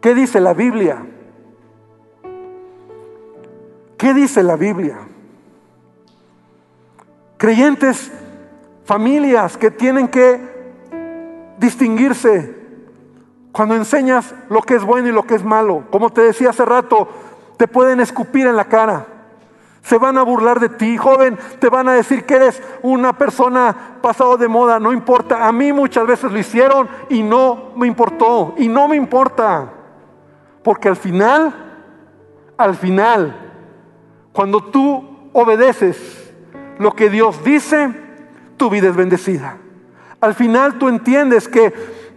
¿Qué 0.00 0.14
dice 0.14 0.38
la 0.38 0.54
Biblia? 0.54 1.04
¿Qué 3.96 4.12
dice 4.14 4.42
la 4.42 4.56
Biblia? 4.56 4.98
Creyentes, 7.36 8.10
familias 8.84 9.56
que 9.56 9.70
tienen 9.70 10.08
que 10.08 10.54
distinguirse 11.58 12.54
cuando 13.52 13.76
enseñas 13.76 14.34
lo 14.48 14.62
que 14.62 14.74
es 14.74 14.82
bueno 14.82 15.08
y 15.08 15.12
lo 15.12 15.24
que 15.24 15.36
es 15.36 15.44
malo. 15.44 15.84
Como 15.90 16.10
te 16.10 16.22
decía 16.22 16.50
hace 16.50 16.64
rato, 16.64 17.08
te 17.56 17.68
pueden 17.68 18.00
escupir 18.00 18.46
en 18.46 18.56
la 18.56 18.64
cara. 18.64 19.06
Se 19.82 19.98
van 19.98 20.16
a 20.16 20.22
burlar 20.22 20.60
de 20.60 20.70
ti, 20.70 20.96
joven, 20.96 21.38
te 21.60 21.68
van 21.68 21.88
a 21.88 21.92
decir 21.92 22.24
que 22.24 22.36
eres 22.36 22.62
una 22.82 23.12
persona 23.12 23.98
pasado 24.00 24.36
de 24.38 24.48
moda, 24.48 24.80
no 24.80 24.92
importa. 24.92 25.46
A 25.46 25.52
mí 25.52 25.72
muchas 25.72 26.06
veces 26.06 26.32
lo 26.32 26.38
hicieron 26.38 26.88
y 27.10 27.22
no 27.22 27.72
me 27.76 27.86
importó, 27.86 28.54
y 28.56 28.66
no 28.66 28.88
me 28.88 28.96
importa. 28.96 29.70
Porque 30.62 30.88
al 30.88 30.96
final, 30.96 31.54
al 32.56 32.74
final, 32.74 33.43
cuando 34.34 34.64
tú 34.64 35.30
obedeces 35.32 36.34
lo 36.78 36.92
que 36.92 37.08
Dios 37.08 37.44
dice, 37.44 37.94
tu 38.56 38.68
vida 38.68 38.88
es 38.88 38.96
bendecida. 38.96 39.58
Al 40.20 40.34
final 40.34 40.76
tú 40.76 40.88
entiendes 40.88 41.48
que, 41.48 41.72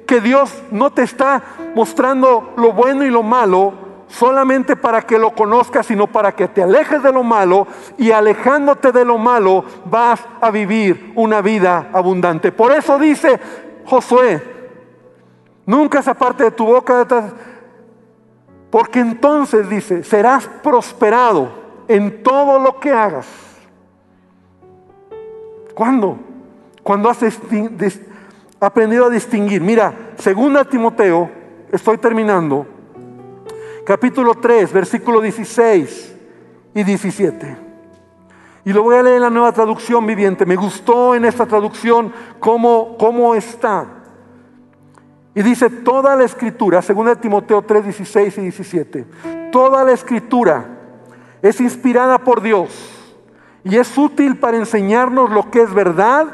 que 0.08 0.20
Dios 0.20 0.52
no 0.72 0.92
te 0.92 1.04
está 1.04 1.44
mostrando 1.76 2.56
lo 2.58 2.74
bueno 2.74 3.06
y 3.06 3.12
lo 3.12 3.22
malo 3.22 3.72
solamente 4.08 4.76
para 4.76 5.04
que 5.04 5.20
lo 5.20 5.36
conozcas, 5.36 5.86
sino 5.86 6.08
para 6.08 6.32
que 6.32 6.48
te 6.48 6.64
alejes 6.64 7.04
de 7.04 7.14
lo 7.14 7.22
malo 7.22 7.68
y 8.00 8.10
alejándote 8.10 8.92
de 8.92 9.06
lo 9.06 9.20
malo 9.20 9.64
vas 9.86 10.20
a 10.42 10.50
vivir 10.50 11.14
una 11.16 11.42
vida 11.42 11.90
abundante. 11.94 12.52
Por 12.52 12.72
eso 12.72 12.98
dice 12.98 13.40
Josué, 13.86 14.42
nunca 15.68 16.00
esa 16.00 16.16
parte 16.16 16.46
de 16.46 16.52
tu 16.52 16.66
boca, 16.66 17.06
porque 18.72 19.02
entonces 19.02 19.70
dice, 19.70 20.04
serás 20.04 20.50
prosperado 20.64 21.67
en 21.88 22.24
todo 22.24 22.60
lo 22.60 22.80
que 22.80 22.92
hagas. 22.92 23.28
¿Cuándo? 25.74 26.18
cuando 26.88 27.10
has 27.10 27.18
aprendido 28.62 29.08
a 29.08 29.10
distinguir. 29.10 29.62
Mira, 29.62 30.14
segunda 30.16 30.64
Timoteo, 30.64 31.30
estoy 31.70 31.98
terminando, 31.98 32.66
capítulo 33.86 34.36
3, 34.36 34.72
versículo 34.72 35.20
16 35.20 36.16
y 36.74 36.84
17. 36.86 37.58
Y 38.64 38.72
lo 38.72 38.84
voy 38.84 38.96
a 38.96 39.04
leer 39.04 39.18
en 39.18 39.24
la 39.24 39.30
nueva 39.30 39.52
traducción 39.52 40.06
viviente. 40.08 40.46
Me 40.46 40.56
gustó 40.56 41.14
en 41.14 41.26
esta 41.26 41.46
traducción 41.46 42.14
cómo, 42.40 42.96
cómo 42.98 43.36
está. 43.36 43.86
Y 45.36 45.42
dice, 45.42 45.70
toda 45.70 46.16
la 46.16 46.24
escritura, 46.24 46.82
segunda 46.82 47.18
Timoteo 47.18 47.64
3, 47.64 47.84
16 47.84 48.38
y 48.38 48.42
17, 48.44 49.06
toda 49.52 49.84
la 49.84 49.92
escritura 49.92 50.77
es 51.42 51.62
inspirada 51.62 52.20
por 52.20 52.42
Dios 52.42 52.70
y 53.64 53.78
es 53.78 53.98
útil 53.98 54.38
para 54.38 54.58
enseñarnos 54.58 55.30
lo 55.30 55.52
que 55.52 55.62
es 55.62 55.74
verdad 55.74 56.28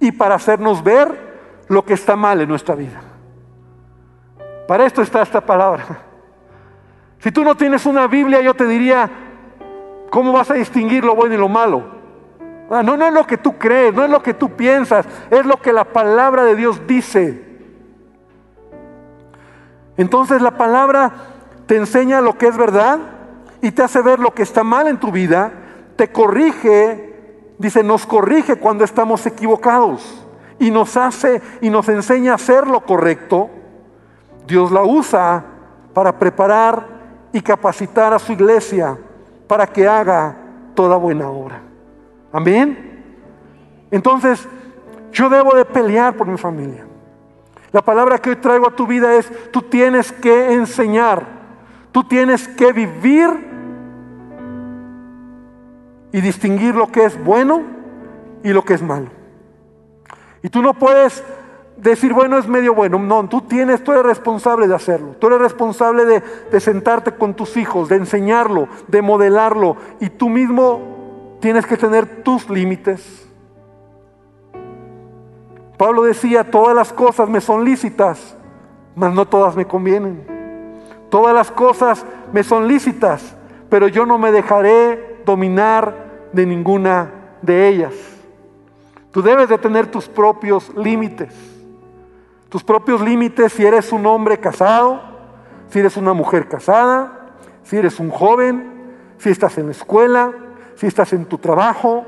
y 0.00 0.12
para 0.12 0.36
hacernos 0.36 0.82
ver 0.82 1.64
lo 1.68 1.84
que 1.84 1.94
está 1.94 2.16
mal 2.16 2.40
en 2.40 2.48
nuestra 2.48 2.74
vida. 2.74 3.00
Para 4.66 4.86
esto 4.86 5.02
está 5.02 5.22
esta 5.22 5.40
palabra. 5.40 5.84
Si 7.18 7.30
tú 7.30 7.44
no 7.44 7.54
tienes 7.54 7.86
una 7.86 8.06
Biblia, 8.06 8.40
yo 8.40 8.54
te 8.54 8.66
diría, 8.66 9.10
¿cómo 10.10 10.32
vas 10.32 10.50
a 10.50 10.54
distinguir 10.54 11.04
lo 11.04 11.14
bueno 11.14 11.34
y 11.34 11.38
lo 11.38 11.48
malo? 11.48 11.84
Ah, 12.70 12.82
no, 12.82 12.96
no 12.96 13.06
es 13.06 13.12
lo 13.12 13.26
que 13.26 13.36
tú 13.36 13.58
crees, 13.58 13.94
no 13.94 14.04
es 14.04 14.10
lo 14.10 14.22
que 14.22 14.34
tú 14.34 14.50
piensas, 14.50 15.06
es 15.30 15.44
lo 15.44 15.60
que 15.60 15.72
la 15.72 15.84
palabra 15.84 16.44
de 16.44 16.56
Dios 16.56 16.86
dice. 16.86 17.44
Entonces 19.96 20.40
la 20.42 20.52
palabra 20.52 21.12
te 21.66 21.76
enseña 21.76 22.20
lo 22.20 22.36
que 22.36 22.48
es 22.48 22.56
verdad 22.56 22.98
y 23.64 23.72
te 23.72 23.82
hace 23.82 24.00
ver 24.02 24.20
lo 24.20 24.34
que 24.34 24.42
está 24.42 24.62
mal 24.62 24.86
en 24.86 24.98
tu 24.98 25.10
vida, 25.10 25.52
te 25.96 26.12
corrige 26.12 27.14
Dice, 27.58 27.84
nos 27.84 28.04
corrige 28.04 28.56
cuando 28.56 28.84
estamos 28.84 29.24
equivocados 29.26 30.26
y 30.58 30.70
nos 30.70 30.96
hace 30.96 31.40
y 31.60 31.70
nos 31.70 31.88
enseña 31.88 32.32
a 32.32 32.34
hacer 32.34 32.66
lo 32.66 32.80
correcto. 32.80 33.48
Dios 34.46 34.72
la 34.72 34.82
usa 34.82 35.44
para 35.92 36.18
preparar 36.18 36.86
y 37.32 37.40
capacitar 37.40 38.12
a 38.12 38.18
su 38.18 38.32
iglesia 38.32 38.98
para 39.46 39.66
que 39.66 39.86
haga 39.86 40.36
toda 40.74 40.96
buena 40.96 41.30
obra. 41.30 41.60
Amén. 42.32 43.04
Entonces, 43.90 44.48
yo 45.12 45.28
debo 45.28 45.54
de 45.54 45.64
pelear 45.64 46.16
por 46.16 46.26
mi 46.26 46.36
familia. 46.36 46.84
La 47.70 47.82
palabra 47.82 48.18
que 48.18 48.30
hoy 48.30 48.36
traigo 48.36 48.68
a 48.68 48.74
tu 48.74 48.86
vida 48.86 49.14
es, 49.14 49.30
tú 49.52 49.62
tienes 49.62 50.10
que 50.10 50.52
enseñar, 50.52 51.24
tú 51.92 52.02
tienes 52.04 52.48
que 52.48 52.72
vivir 52.72 53.53
y 56.14 56.20
distinguir 56.20 56.76
lo 56.76 56.92
que 56.92 57.04
es 57.04 57.24
bueno 57.24 57.62
y 58.44 58.52
lo 58.52 58.64
que 58.64 58.74
es 58.74 58.82
malo. 58.82 59.08
Y 60.44 60.48
tú 60.48 60.62
no 60.62 60.72
puedes 60.72 61.24
decir, 61.76 62.12
bueno, 62.12 62.38
es 62.38 62.46
medio 62.46 62.72
bueno. 62.72 63.00
No, 63.00 63.28
tú 63.28 63.40
tienes, 63.40 63.82
tú 63.82 63.90
eres 63.90 64.04
responsable 64.04 64.68
de 64.68 64.76
hacerlo. 64.76 65.16
Tú 65.18 65.26
eres 65.26 65.40
responsable 65.40 66.04
de, 66.04 66.22
de 66.52 66.60
sentarte 66.60 67.16
con 67.16 67.34
tus 67.34 67.56
hijos, 67.56 67.88
de 67.88 67.96
enseñarlo, 67.96 68.68
de 68.86 69.02
modelarlo. 69.02 69.76
Y 69.98 70.08
tú 70.08 70.28
mismo 70.28 71.36
tienes 71.40 71.66
que 71.66 71.76
tener 71.76 72.22
tus 72.22 72.48
límites. 72.48 73.28
Pablo 75.76 76.04
decía, 76.04 76.48
todas 76.48 76.76
las 76.76 76.92
cosas 76.92 77.28
me 77.28 77.40
son 77.40 77.64
lícitas, 77.64 78.36
mas 78.94 79.12
no 79.12 79.26
todas 79.26 79.56
me 79.56 79.66
convienen. 79.66 80.24
Todas 81.10 81.34
las 81.34 81.50
cosas 81.50 82.06
me 82.32 82.44
son 82.44 82.68
lícitas, 82.68 83.34
pero 83.68 83.88
yo 83.88 84.06
no 84.06 84.16
me 84.16 84.30
dejaré 84.30 85.13
dominar 85.24 86.28
de 86.32 86.46
ninguna 86.46 87.10
de 87.42 87.68
ellas. 87.68 87.94
Tú 89.10 89.22
debes 89.22 89.48
de 89.48 89.58
tener 89.58 89.86
tus 89.90 90.08
propios 90.08 90.72
límites. 90.76 91.32
Tus 92.48 92.64
propios 92.64 93.00
límites 93.00 93.52
si 93.52 93.64
eres 93.64 93.92
un 93.92 94.06
hombre 94.06 94.38
casado, 94.38 95.00
si 95.68 95.78
eres 95.78 95.96
una 95.96 96.12
mujer 96.12 96.48
casada, 96.48 97.36
si 97.62 97.76
eres 97.76 98.00
un 98.00 98.10
joven, 98.10 98.72
si 99.18 99.30
estás 99.30 99.56
en 99.58 99.66
la 99.66 99.72
escuela, 99.72 100.32
si 100.74 100.86
estás 100.86 101.12
en 101.12 101.26
tu 101.26 101.38
trabajo. 101.38 102.04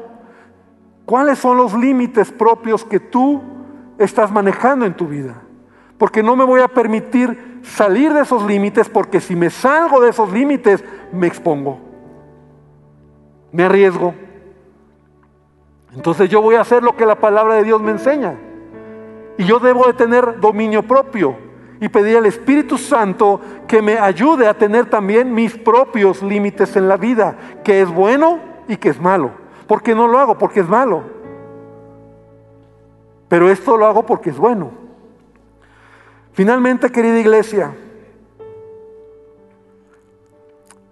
¿Cuáles 1.04 1.38
son 1.38 1.56
los 1.56 1.74
límites 1.74 2.32
propios 2.32 2.84
que 2.84 2.98
tú 2.98 3.40
estás 3.98 4.32
manejando 4.32 4.84
en 4.84 4.94
tu 4.94 5.06
vida? 5.06 5.42
Porque 5.98 6.22
no 6.22 6.34
me 6.36 6.44
voy 6.44 6.60
a 6.60 6.68
permitir 6.68 7.60
salir 7.62 8.12
de 8.12 8.22
esos 8.22 8.44
límites 8.44 8.88
porque 8.88 9.20
si 9.20 9.36
me 9.36 9.50
salgo 9.50 10.00
de 10.00 10.10
esos 10.10 10.32
límites 10.32 10.84
me 11.12 11.26
expongo 11.26 11.85
me 13.56 13.62
arriesgo. 13.62 14.14
Entonces 15.94 16.28
yo 16.28 16.42
voy 16.42 16.56
a 16.56 16.60
hacer 16.60 16.82
lo 16.82 16.94
que 16.94 17.06
la 17.06 17.14
palabra 17.14 17.54
de 17.54 17.64
Dios 17.64 17.80
me 17.80 17.90
enseña. 17.90 18.34
Y 19.38 19.44
yo 19.44 19.58
debo 19.60 19.86
de 19.86 19.94
tener 19.94 20.40
dominio 20.40 20.82
propio 20.82 21.38
y 21.80 21.88
pedir 21.88 22.18
al 22.18 22.26
Espíritu 22.26 22.76
Santo 22.76 23.40
que 23.66 23.80
me 23.80 23.98
ayude 23.98 24.46
a 24.46 24.52
tener 24.52 24.90
también 24.90 25.32
mis 25.32 25.56
propios 25.56 26.22
límites 26.22 26.76
en 26.76 26.86
la 26.86 26.98
vida, 26.98 27.34
que 27.64 27.80
es 27.80 27.88
bueno 27.88 28.40
y 28.68 28.76
que 28.76 28.90
es 28.90 29.00
malo. 29.00 29.30
¿Por 29.66 29.82
qué 29.82 29.94
no 29.94 30.06
lo 30.06 30.18
hago? 30.18 30.36
Porque 30.36 30.60
es 30.60 30.68
malo. 30.68 31.04
Pero 33.28 33.48
esto 33.48 33.78
lo 33.78 33.86
hago 33.86 34.04
porque 34.04 34.28
es 34.28 34.36
bueno. 34.36 34.70
Finalmente, 36.34 36.92
querida 36.92 37.18
iglesia, 37.18 37.72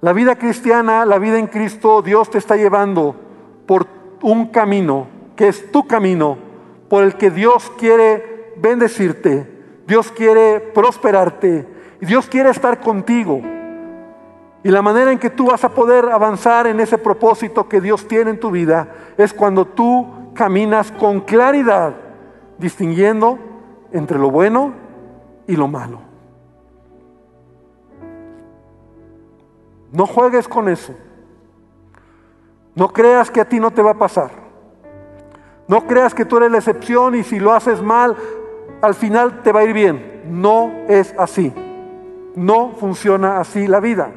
La 0.05 0.12
vida 0.12 0.36
cristiana, 0.36 1.07
la 1.07 1.18
vida 1.18 1.38
en 1.38 1.46
Cristo, 1.46 2.02
Dios 2.02 2.28
te 2.28 2.36
está 2.36 2.57
llevando 2.57 3.16
por 3.64 3.86
un 4.20 4.48
camino 4.48 5.07
que 5.34 5.48
es 5.48 5.72
tu 5.72 5.86
camino, 5.86 6.36
por 6.90 7.05
el 7.05 7.14
que 7.14 7.30
Dios 7.30 7.72
quiere 7.78 8.52
bendecirte, 8.59 9.50
Dios 9.86 10.12
quiere 10.12 10.61
prosperarte, 10.61 11.66
Dios 12.02 12.26
quiere 12.26 12.50
estar 12.50 12.80
contigo. 12.80 13.40
Y 14.62 14.68
la 14.68 14.82
manera 14.82 15.11
en 15.11 15.18
que 15.18 15.30
tú 15.30 15.46
vas 15.46 15.64
a 15.64 15.70
poder 15.70 16.05
avanzar 16.11 16.66
en 16.66 16.80
ese 16.80 16.98
propósito 16.98 17.66
que 17.66 17.80
Dios 17.80 18.07
tiene 18.07 18.32
en 18.32 18.40
tu 18.40 18.50
vida 18.50 18.88
es 19.16 19.32
cuando 19.32 19.64
tú 19.64 20.07
caminas 20.34 20.92
con 20.92 21.22
claridad, 21.22 21.94
distinguiendo 22.59 23.38
entre 23.90 24.18
lo 24.18 24.30
bueno 24.30 24.74
y 25.46 25.57
lo 25.57 25.66
malo. 25.66 26.14
No 29.95 30.07
juegues 30.07 30.49
con 30.49 30.68
eso. 30.68 30.92
No 32.74 32.92
creas 32.92 33.30
que 33.30 33.40
a 33.40 33.49
ti 33.49 33.61
no 33.61 33.70
te 33.70 33.80
va 33.80 33.92
a 33.92 33.99
pasar. 33.99 34.32
No 35.68 35.86
creas 35.86 36.12
que 36.12 36.24
tú 36.24 36.36
eres 36.36 36.51
la 36.51 36.59
excepción 36.59 37.14
y 37.14 37.22
si 37.22 37.38
lo 37.38 37.53
haces 37.53 37.80
mal, 37.80 38.16
al 38.82 38.95
final 38.95 39.40
te 39.42 39.53
va 39.53 39.61
a 39.61 39.64
ir 39.64 39.72
bien. 39.72 40.24
No 40.26 40.72
es 40.88 41.14
así. 41.16 41.55
No 42.34 42.72
funciona 42.72 43.38
así 43.38 43.68
la 43.68 43.78
vida. 43.78 44.11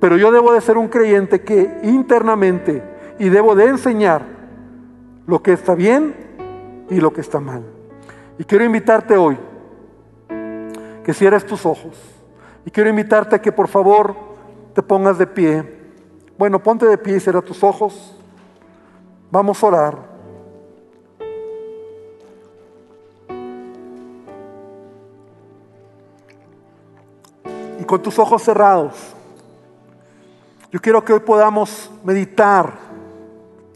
Pero 0.00 0.16
yo 0.16 0.32
debo 0.32 0.54
de 0.54 0.62
ser 0.62 0.78
un 0.78 0.88
creyente 0.88 1.42
que 1.42 1.80
internamente 1.82 2.82
y 3.18 3.28
debo 3.28 3.54
de 3.54 3.66
enseñar 3.66 4.22
lo 5.26 5.42
que 5.42 5.52
está 5.52 5.74
bien 5.74 6.14
y 6.88 7.00
lo 7.00 7.12
que 7.12 7.20
está 7.20 7.38
mal. 7.38 7.64
Y 8.38 8.44
quiero 8.44 8.64
invitarte 8.64 9.14
hoy 9.18 9.38
que 11.04 11.12
cierres 11.12 11.44
tus 11.44 11.66
ojos. 11.66 12.13
Y 12.66 12.70
quiero 12.70 12.88
invitarte 12.88 13.36
a 13.36 13.42
que 13.42 13.52
por 13.52 13.68
favor 13.68 14.16
te 14.74 14.82
pongas 14.82 15.18
de 15.18 15.26
pie. 15.26 15.82
Bueno, 16.38 16.62
ponte 16.62 16.86
de 16.86 16.98
pie 16.98 17.16
y 17.16 17.20
cierra 17.20 17.42
tus 17.42 17.62
ojos. 17.62 18.16
Vamos 19.30 19.62
a 19.62 19.66
orar. 19.66 20.14
Y 27.78 27.84
con 27.84 28.00
tus 28.00 28.18
ojos 28.18 28.42
cerrados, 28.42 28.94
yo 30.70 30.80
quiero 30.80 31.04
que 31.04 31.12
hoy 31.12 31.20
podamos 31.20 31.90
meditar 32.02 32.72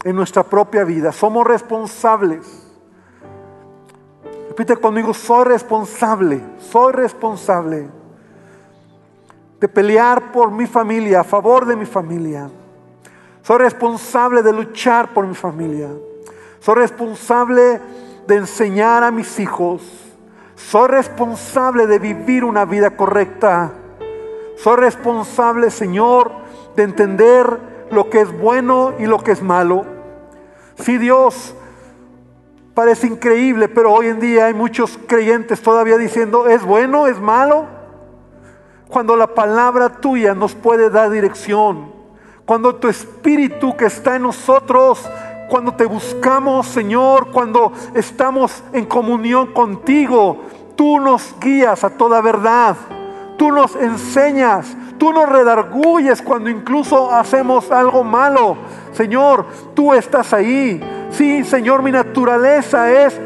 en 0.03 0.15
nuestra 0.15 0.43
propia 0.43 0.83
vida. 0.83 1.11
Somos 1.11 1.45
responsables. 1.45 2.65
Repite 4.47 4.75
conmigo, 4.77 5.13
soy 5.13 5.45
responsable, 5.45 6.41
soy 6.59 6.91
responsable 6.91 7.98
de 9.59 9.67
pelear 9.67 10.31
por 10.31 10.51
mi 10.51 10.65
familia, 10.65 11.21
a 11.21 11.23
favor 11.23 11.65
de 11.65 11.75
mi 11.75 11.85
familia. 11.85 12.49
Soy 13.41 13.57
responsable 13.57 14.41
de 14.41 14.53
luchar 14.53 15.13
por 15.13 15.27
mi 15.27 15.35
familia. 15.35 15.89
Soy 16.59 16.75
responsable 16.75 17.81
de 18.27 18.35
enseñar 18.35 19.03
a 19.03 19.11
mis 19.11 19.39
hijos. 19.39 19.81
Soy 20.55 20.87
responsable 20.87 21.87
de 21.87 21.99
vivir 21.99 22.43
una 22.43 22.65
vida 22.65 22.91
correcta. 22.91 23.71
Soy 24.57 24.77
responsable, 24.77 25.71
Señor, 25.71 26.31
de 26.75 26.83
entender 26.83 27.87
lo 27.91 28.09
que 28.09 28.21
es 28.21 28.37
bueno 28.37 28.93
y 28.99 29.05
lo 29.05 29.23
que 29.23 29.31
es 29.31 29.41
malo. 29.41 29.85
Si 30.75 30.97
Dios 30.97 31.55
parece 32.73 33.07
increíble, 33.07 33.67
pero 33.67 33.91
hoy 33.91 34.07
en 34.07 34.19
día 34.19 34.45
hay 34.45 34.53
muchos 34.53 34.99
creyentes 35.07 35.61
todavía 35.61 35.97
diciendo, 35.97 36.47
¿es 36.47 36.63
bueno? 36.63 37.07
¿Es 37.07 37.19
malo? 37.19 37.78
Cuando 38.89 39.15
la 39.15 39.27
palabra 39.27 39.89
tuya 40.01 40.33
nos 40.33 40.53
puede 40.55 40.89
dar 40.89 41.09
dirección. 41.09 41.93
Cuando 42.45 42.75
tu 42.75 42.89
espíritu 42.89 43.77
que 43.77 43.85
está 43.85 44.17
en 44.17 44.23
nosotros, 44.23 45.07
cuando 45.49 45.73
te 45.75 45.85
buscamos, 45.85 46.67
Señor, 46.67 47.31
cuando 47.31 47.71
estamos 47.93 48.63
en 48.73 48.85
comunión 48.85 49.53
contigo, 49.53 50.41
tú 50.75 50.99
nos 50.99 51.35
guías 51.39 51.83
a 51.83 51.91
toda 51.91 52.19
verdad. 52.19 52.75
Tú 53.37 53.51
nos 53.51 53.75
enseñas, 53.77 54.75
Tú 54.99 55.13
nos 55.13 55.29
redarguyes 55.29 56.21
cuando 56.21 56.49
incluso 56.49 57.09
hacemos 57.09 57.71
algo 57.71 58.03
malo. 58.03 58.57
Señor, 58.91 59.45
tú 59.73 59.93
estás 59.93 60.33
ahí. 60.33 60.83
Sí, 61.09 61.45
Señor, 61.45 61.81
mi 61.81 61.91
naturaleza 61.91 62.91
es 62.91 63.19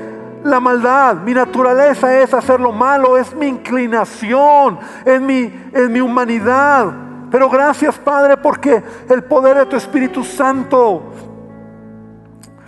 la 0.44 0.60
maldad, 0.60 1.16
mi 1.18 1.34
naturaleza 1.34 2.20
es 2.20 2.34
hacer 2.34 2.60
lo 2.60 2.72
malo, 2.72 3.18
es 3.18 3.34
mi 3.36 3.48
inclinación, 3.48 4.78
es 5.06 5.22
mi, 5.22 5.54
es 5.72 5.90
mi 5.90 6.02
humanidad. 6.02 6.92
Pero 7.32 7.50
gracias, 7.50 7.98
Padre, 7.98 8.38
porque 8.38 8.84
el 9.10 9.24
poder 9.24 9.58
de 9.58 9.66
tu 9.66 9.76
Espíritu 9.76 10.24
Santo 10.24 11.04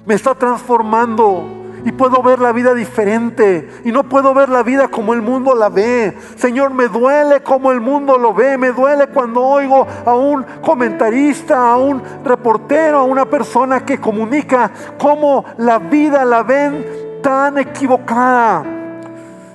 me 0.05 0.15
está 0.15 0.33
transformando 0.33 1.65
y 1.85 1.91
puedo 1.91 2.23
ver 2.23 2.39
la 2.39 2.51
vida 2.51 2.73
diferente 2.73 3.69
y 3.83 3.91
no 3.91 4.03
puedo 4.03 4.33
ver 4.33 4.49
la 4.49 4.63
vida 4.63 4.87
como 4.87 5.13
el 5.13 5.21
mundo 5.21 5.53
la 5.53 5.69
ve. 5.69 6.17
Señor, 6.35 6.73
me 6.73 6.87
duele 6.87 7.43
como 7.43 7.71
el 7.71 7.79
mundo 7.79 8.17
lo 8.17 8.33
ve, 8.33 8.57
me 8.57 8.71
duele 8.71 9.07
cuando 9.07 9.43
oigo 9.43 9.85
a 10.03 10.15
un 10.15 10.43
comentarista, 10.63 11.71
a 11.71 11.77
un 11.77 12.01
reportero, 12.23 12.97
a 12.97 13.03
una 13.03 13.25
persona 13.25 13.85
que 13.85 13.99
comunica 13.99 14.71
cómo 14.97 15.45
la 15.57 15.77
vida 15.77 16.25
la 16.25 16.41
ven 16.41 17.04
tan 17.25 17.57
equivocada. 17.57 18.63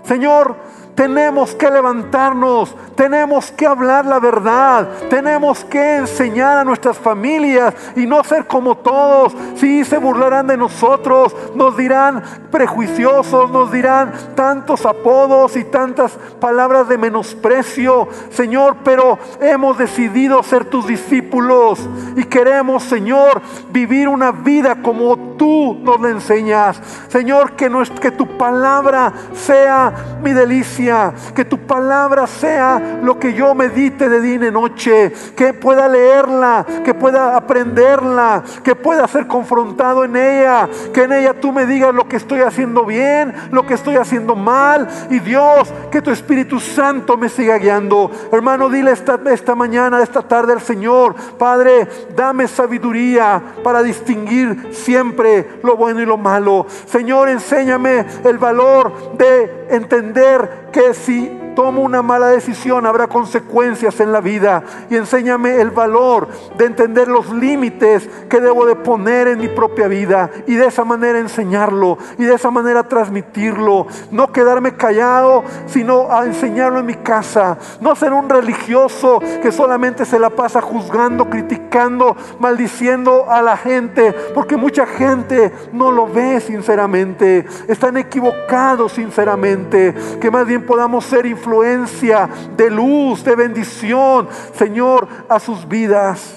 Señor, 0.02 0.56
tenemos 0.96 1.54
que 1.54 1.70
levantarnos, 1.70 2.74
tenemos 2.96 3.52
que 3.52 3.64
hablar 3.64 4.04
la 4.04 4.18
verdad, 4.18 4.88
tenemos 5.08 5.64
que 5.64 5.98
enseñar 5.98 6.58
a 6.58 6.64
nuestras 6.64 6.98
familias 6.98 7.72
y 7.94 8.06
no 8.06 8.24
ser 8.24 8.48
como 8.48 8.76
todos. 8.76 9.34
Si 9.54 9.84
se 9.84 9.98
burlarán 9.98 10.48
de 10.48 10.56
nosotros, 10.56 11.34
nos 11.54 11.76
dirán 11.76 12.22
prejuiciosos, 12.50 13.52
nos 13.52 13.70
dirán 13.70 14.12
tantos 14.34 14.84
apodos 14.84 15.56
y 15.56 15.62
tantas 15.62 16.12
palabras 16.40 16.88
de 16.88 16.98
menosprecio, 16.98 18.08
Señor, 18.30 18.78
pero 18.82 19.16
hemos 19.40 19.78
decidido 19.78 20.42
ser 20.42 20.64
tus 20.64 20.88
discípulos 20.88 21.78
y 22.16 22.24
queremos, 22.24 22.82
Señor, 22.82 23.40
vivir 23.70 24.08
una 24.08 24.32
vida 24.32 24.82
como 24.82 25.29
tú 25.40 25.80
nos 25.82 25.98
la 25.98 26.10
enseñas. 26.10 26.78
Señor, 27.08 27.52
que, 27.52 27.72
que 27.98 28.10
tu 28.10 28.36
palabra 28.36 29.10
sea 29.32 30.18
mi 30.22 30.34
delicia, 30.34 31.14
que 31.34 31.46
tu 31.46 31.56
palabra 31.60 32.26
sea 32.26 32.98
lo 33.02 33.18
que 33.18 33.32
yo 33.32 33.54
medite 33.54 34.10
de 34.10 34.20
día 34.20 34.48
y 34.48 34.50
noche, 34.50 35.10
que 35.34 35.54
pueda 35.54 35.88
leerla, 35.88 36.66
que 36.84 36.92
pueda 36.92 37.38
aprenderla, 37.38 38.42
que 38.62 38.74
pueda 38.74 39.08
ser 39.08 39.26
confrontado 39.26 40.04
en 40.04 40.14
ella, 40.14 40.68
que 40.92 41.04
en 41.04 41.12
ella 41.14 41.32
tú 41.32 41.52
me 41.52 41.64
digas 41.64 41.94
lo 41.94 42.06
que 42.06 42.16
estoy 42.16 42.40
haciendo 42.40 42.84
bien, 42.84 43.32
lo 43.50 43.64
que 43.64 43.72
estoy 43.72 43.96
haciendo 43.96 44.36
mal. 44.36 44.88
Y 45.08 45.20
Dios, 45.20 45.72
que 45.90 46.02
tu 46.02 46.10
Espíritu 46.10 46.60
Santo 46.60 47.16
me 47.16 47.30
siga 47.30 47.56
guiando. 47.56 48.10
Hermano, 48.30 48.68
dile 48.68 48.90
esta, 48.90 49.18
esta 49.32 49.54
mañana, 49.54 50.02
esta 50.02 50.20
tarde 50.20 50.52
al 50.52 50.60
Señor, 50.60 51.14
Padre, 51.38 51.88
dame 52.14 52.46
sabiduría 52.46 53.42
para 53.64 53.82
distinguir 53.82 54.68
siempre 54.72 55.29
lo 55.62 55.76
bueno 55.76 56.00
y 56.00 56.06
lo 56.06 56.16
malo. 56.16 56.66
Señor, 56.86 57.28
enséñame 57.28 58.06
el 58.24 58.38
valor 58.38 59.16
de 59.16 59.66
entender 59.70 60.68
que 60.72 60.94
si 60.94 61.49
tomo 61.54 61.82
una 61.82 62.02
mala 62.02 62.28
decisión 62.28 62.86
habrá 62.86 63.06
consecuencias 63.06 64.00
en 64.00 64.12
la 64.12 64.20
vida. 64.20 64.62
Y 64.90 64.96
enséñame 64.96 65.60
el 65.60 65.70
valor 65.70 66.28
de 66.56 66.66
entender 66.66 67.08
los 67.08 67.30
límites 67.30 68.08
que 68.28 68.40
debo 68.40 68.66
de 68.66 68.76
poner 68.76 69.28
en 69.28 69.38
mi 69.38 69.48
propia 69.48 69.88
vida 69.88 70.30
y 70.46 70.54
de 70.54 70.66
esa 70.66 70.84
manera 70.84 71.18
enseñarlo 71.18 71.98
y 72.18 72.24
de 72.24 72.34
esa 72.34 72.50
manera 72.50 72.84
transmitirlo, 72.84 73.86
no 74.10 74.32
quedarme 74.32 74.74
callado, 74.74 75.44
sino 75.66 76.10
a 76.10 76.24
enseñarlo 76.26 76.80
en 76.80 76.86
mi 76.86 76.94
casa, 76.94 77.58
no 77.80 77.94
ser 77.94 78.12
un 78.12 78.28
religioso 78.28 79.20
que 79.42 79.52
solamente 79.52 80.04
se 80.04 80.18
la 80.18 80.30
pasa 80.30 80.60
juzgando, 80.60 81.28
criticando, 81.28 82.16
maldiciendo 82.38 83.26
a 83.30 83.42
la 83.42 83.56
gente, 83.56 84.12
porque 84.34 84.56
mucha 84.56 84.86
gente 84.86 85.52
no 85.72 85.90
lo 85.90 86.06
ve 86.06 86.40
sinceramente, 86.40 87.46
están 87.68 87.96
equivocados 87.96 88.92
sinceramente, 88.92 89.94
que 90.20 90.30
más 90.30 90.46
bien 90.46 90.64
podamos 90.64 91.04
ser 91.04 91.26
influencia 91.50 92.28
de 92.56 92.70
luz, 92.70 93.24
de 93.24 93.34
bendición, 93.34 94.28
Señor, 94.54 95.08
a 95.28 95.40
sus 95.40 95.66
vidas. 95.66 96.36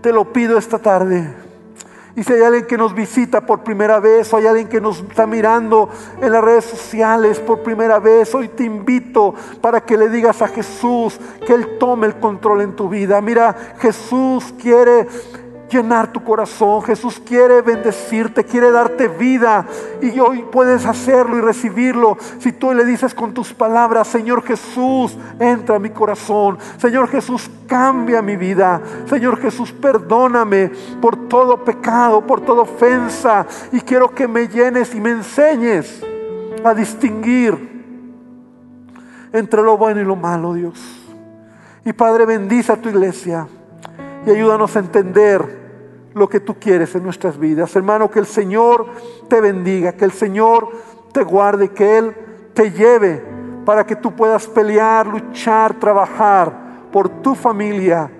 Te 0.00 0.12
lo 0.12 0.32
pido 0.32 0.56
esta 0.56 0.78
tarde. 0.78 1.34
Y 2.14 2.22
si 2.22 2.32
hay 2.32 2.42
alguien 2.42 2.66
que 2.66 2.78
nos 2.78 2.94
visita 2.94 3.40
por 3.40 3.62
primera 3.62 3.98
vez, 4.00 4.32
o 4.32 4.36
hay 4.36 4.46
alguien 4.46 4.68
que 4.68 4.80
nos 4.80 5.00
está 5.00 5.26
mirando 5.26 5.88
en 6.20 6.32
las 6.32 6.42
redes 6.42 6.64
sociales 6.64 7.38
por 7.40 7.62
primera 7.62 7.98
vez, 7.98 8.32
hoy 8.34 8.48
te 8.48 8.64
invito 8.64 9.34
para 9.60 9.80
que 9.80 9.96
le 9.96 10.08
digas 10.08 10.40
a 10.42 10.48
Jesús 10.48 11.18
que 11.46 11.54
Él 11.54 11.78
tome 11.78 12.06
el 12.06 12.16
control 12.16 12.62
en 12.62 12.74
tu 12.74 12.88
vida. 12.88 13.20
Mira, 13.20 13.54
Jesús 13.78 14.54
quiere 14.60 15.06
llenar 15.68 16.12
tu 16.12 16.22
corazón. 16.22 16.82
Jesús 16.82 17.20
quiere 17.24 17.62
bendecirte, 17.62 18.44
quiere 18.44 18.70
darte 18.70 19.08
vida. 19.08 19.66
Y 20.00 20.18
hoy 20.18 20.44
puedes 20.50 20.86
hacerlo 20.86 21.36
y 21.36 21.40
recibirlo 21.40 22.16
si 22.38 22.52
tú 22.52 22.72
le 22.72 22.84
dices 22.84 23.14
con 23.14 23.32
tus 23.34 23.52
palabras, 23.52 24.08
Señor 24.08 24.42
Jesús, 24.42 25.16
entra 25.38 25.76
a 25.76 25.78
mi 25.78 25.90
corazón. 25.90 26.58
Señor 26.78 27.08
Jesús, 27.08 27.50
cambia 27.66 28.22
mi 28.22 28.36
vida. 28.36 28.80
Señor 29.08 29.38
Jesús, 29.40 29.72
perdóname 29.72 30.70
por 31.00 31.28
todo 31.28 31.64
pecado, 31.64 32.26
por 32.26 32.40
toda 32.40 32.62
ofensa. 32.62 33.46
Y 33.72 33.80
quiero 33.80 34.14
que 34.14 34.26
me 34.26 34.48
llenes 34.48 34.94
y 34.94 35.00
me 35.00 35.10
enseñes 35.10 36.02
a 36.64 36.74
distinguir 36.74 37.76
entre 39.32 39.62
lo 39.62 39.76
bueno 39.76 40.00
y 40.00 40.04
lo 40.04 40.16
malo, 40.16 40.54
Dios. 40.54 40.80
Y 41.84 41.92
Padre, 41.92 42.26
bendice 42.26 42.72
a 42.72 42.76
tu 42.76 42.88
iglesia 42.88 43.46
y 44.28 44.30
ayúdanos 44.30 44.76
a 44.76 44.80
entender 44.80 45.42
lo 46.14 46.28
que 46.28 46.40
tú 46.40 46.58
quieres 46.58 46.94
en 46.94 47.02
nuestras 47.02 47.38
vidas. 47.38 47.74
Hermano, 47.74 48.10
que 48.10 48.18
el 48.18 48.26
Señor 48.26 48.86
te 49.28 49.40
bendiga, 49.40 49.92
que 49.92 50.04
el 50.04 50.12
Señor 50.12 50.68
te 51.12 51.22
guarde, 51.22 51.70
que 51.70 51.98
Él 51.98 52.14
te 52.52 52.70
lleve 52.70 53.22
para 53.64 53.86
que 53.86 53.96
tú 53.96 54.14
puedas 54.14 54.46
pelear, 54.46 55.06
luchar, 55.06 55.78
trabajar 55.78 56.52
por 56.92 57.08
tu 57.08 57.34
familia 57.34 58.10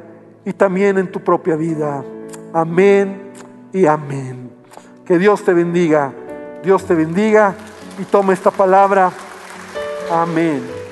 y 0.44 0.52
también 0.52 0.98
en 0.98 1.11
tu 1.11 1.20
propia 1.20 1.56
vida. 1.56 2.02
Amén 2.52 3.32
y 3.72 3.86
amén. 3.86 4.50
Que 5.04 5.18
Dios 5.18 5.44
te 5.44 5.52
bendiga, 5.52 6.12
Dios 6.62 6.84
te 6.86 6.94
bendiga 6.94 7.54
y 7.98 8.04
toma 8.04 8.32
esta 8.32 8.50
palabra. 8.50 9.11
Amén. 10.11 10.88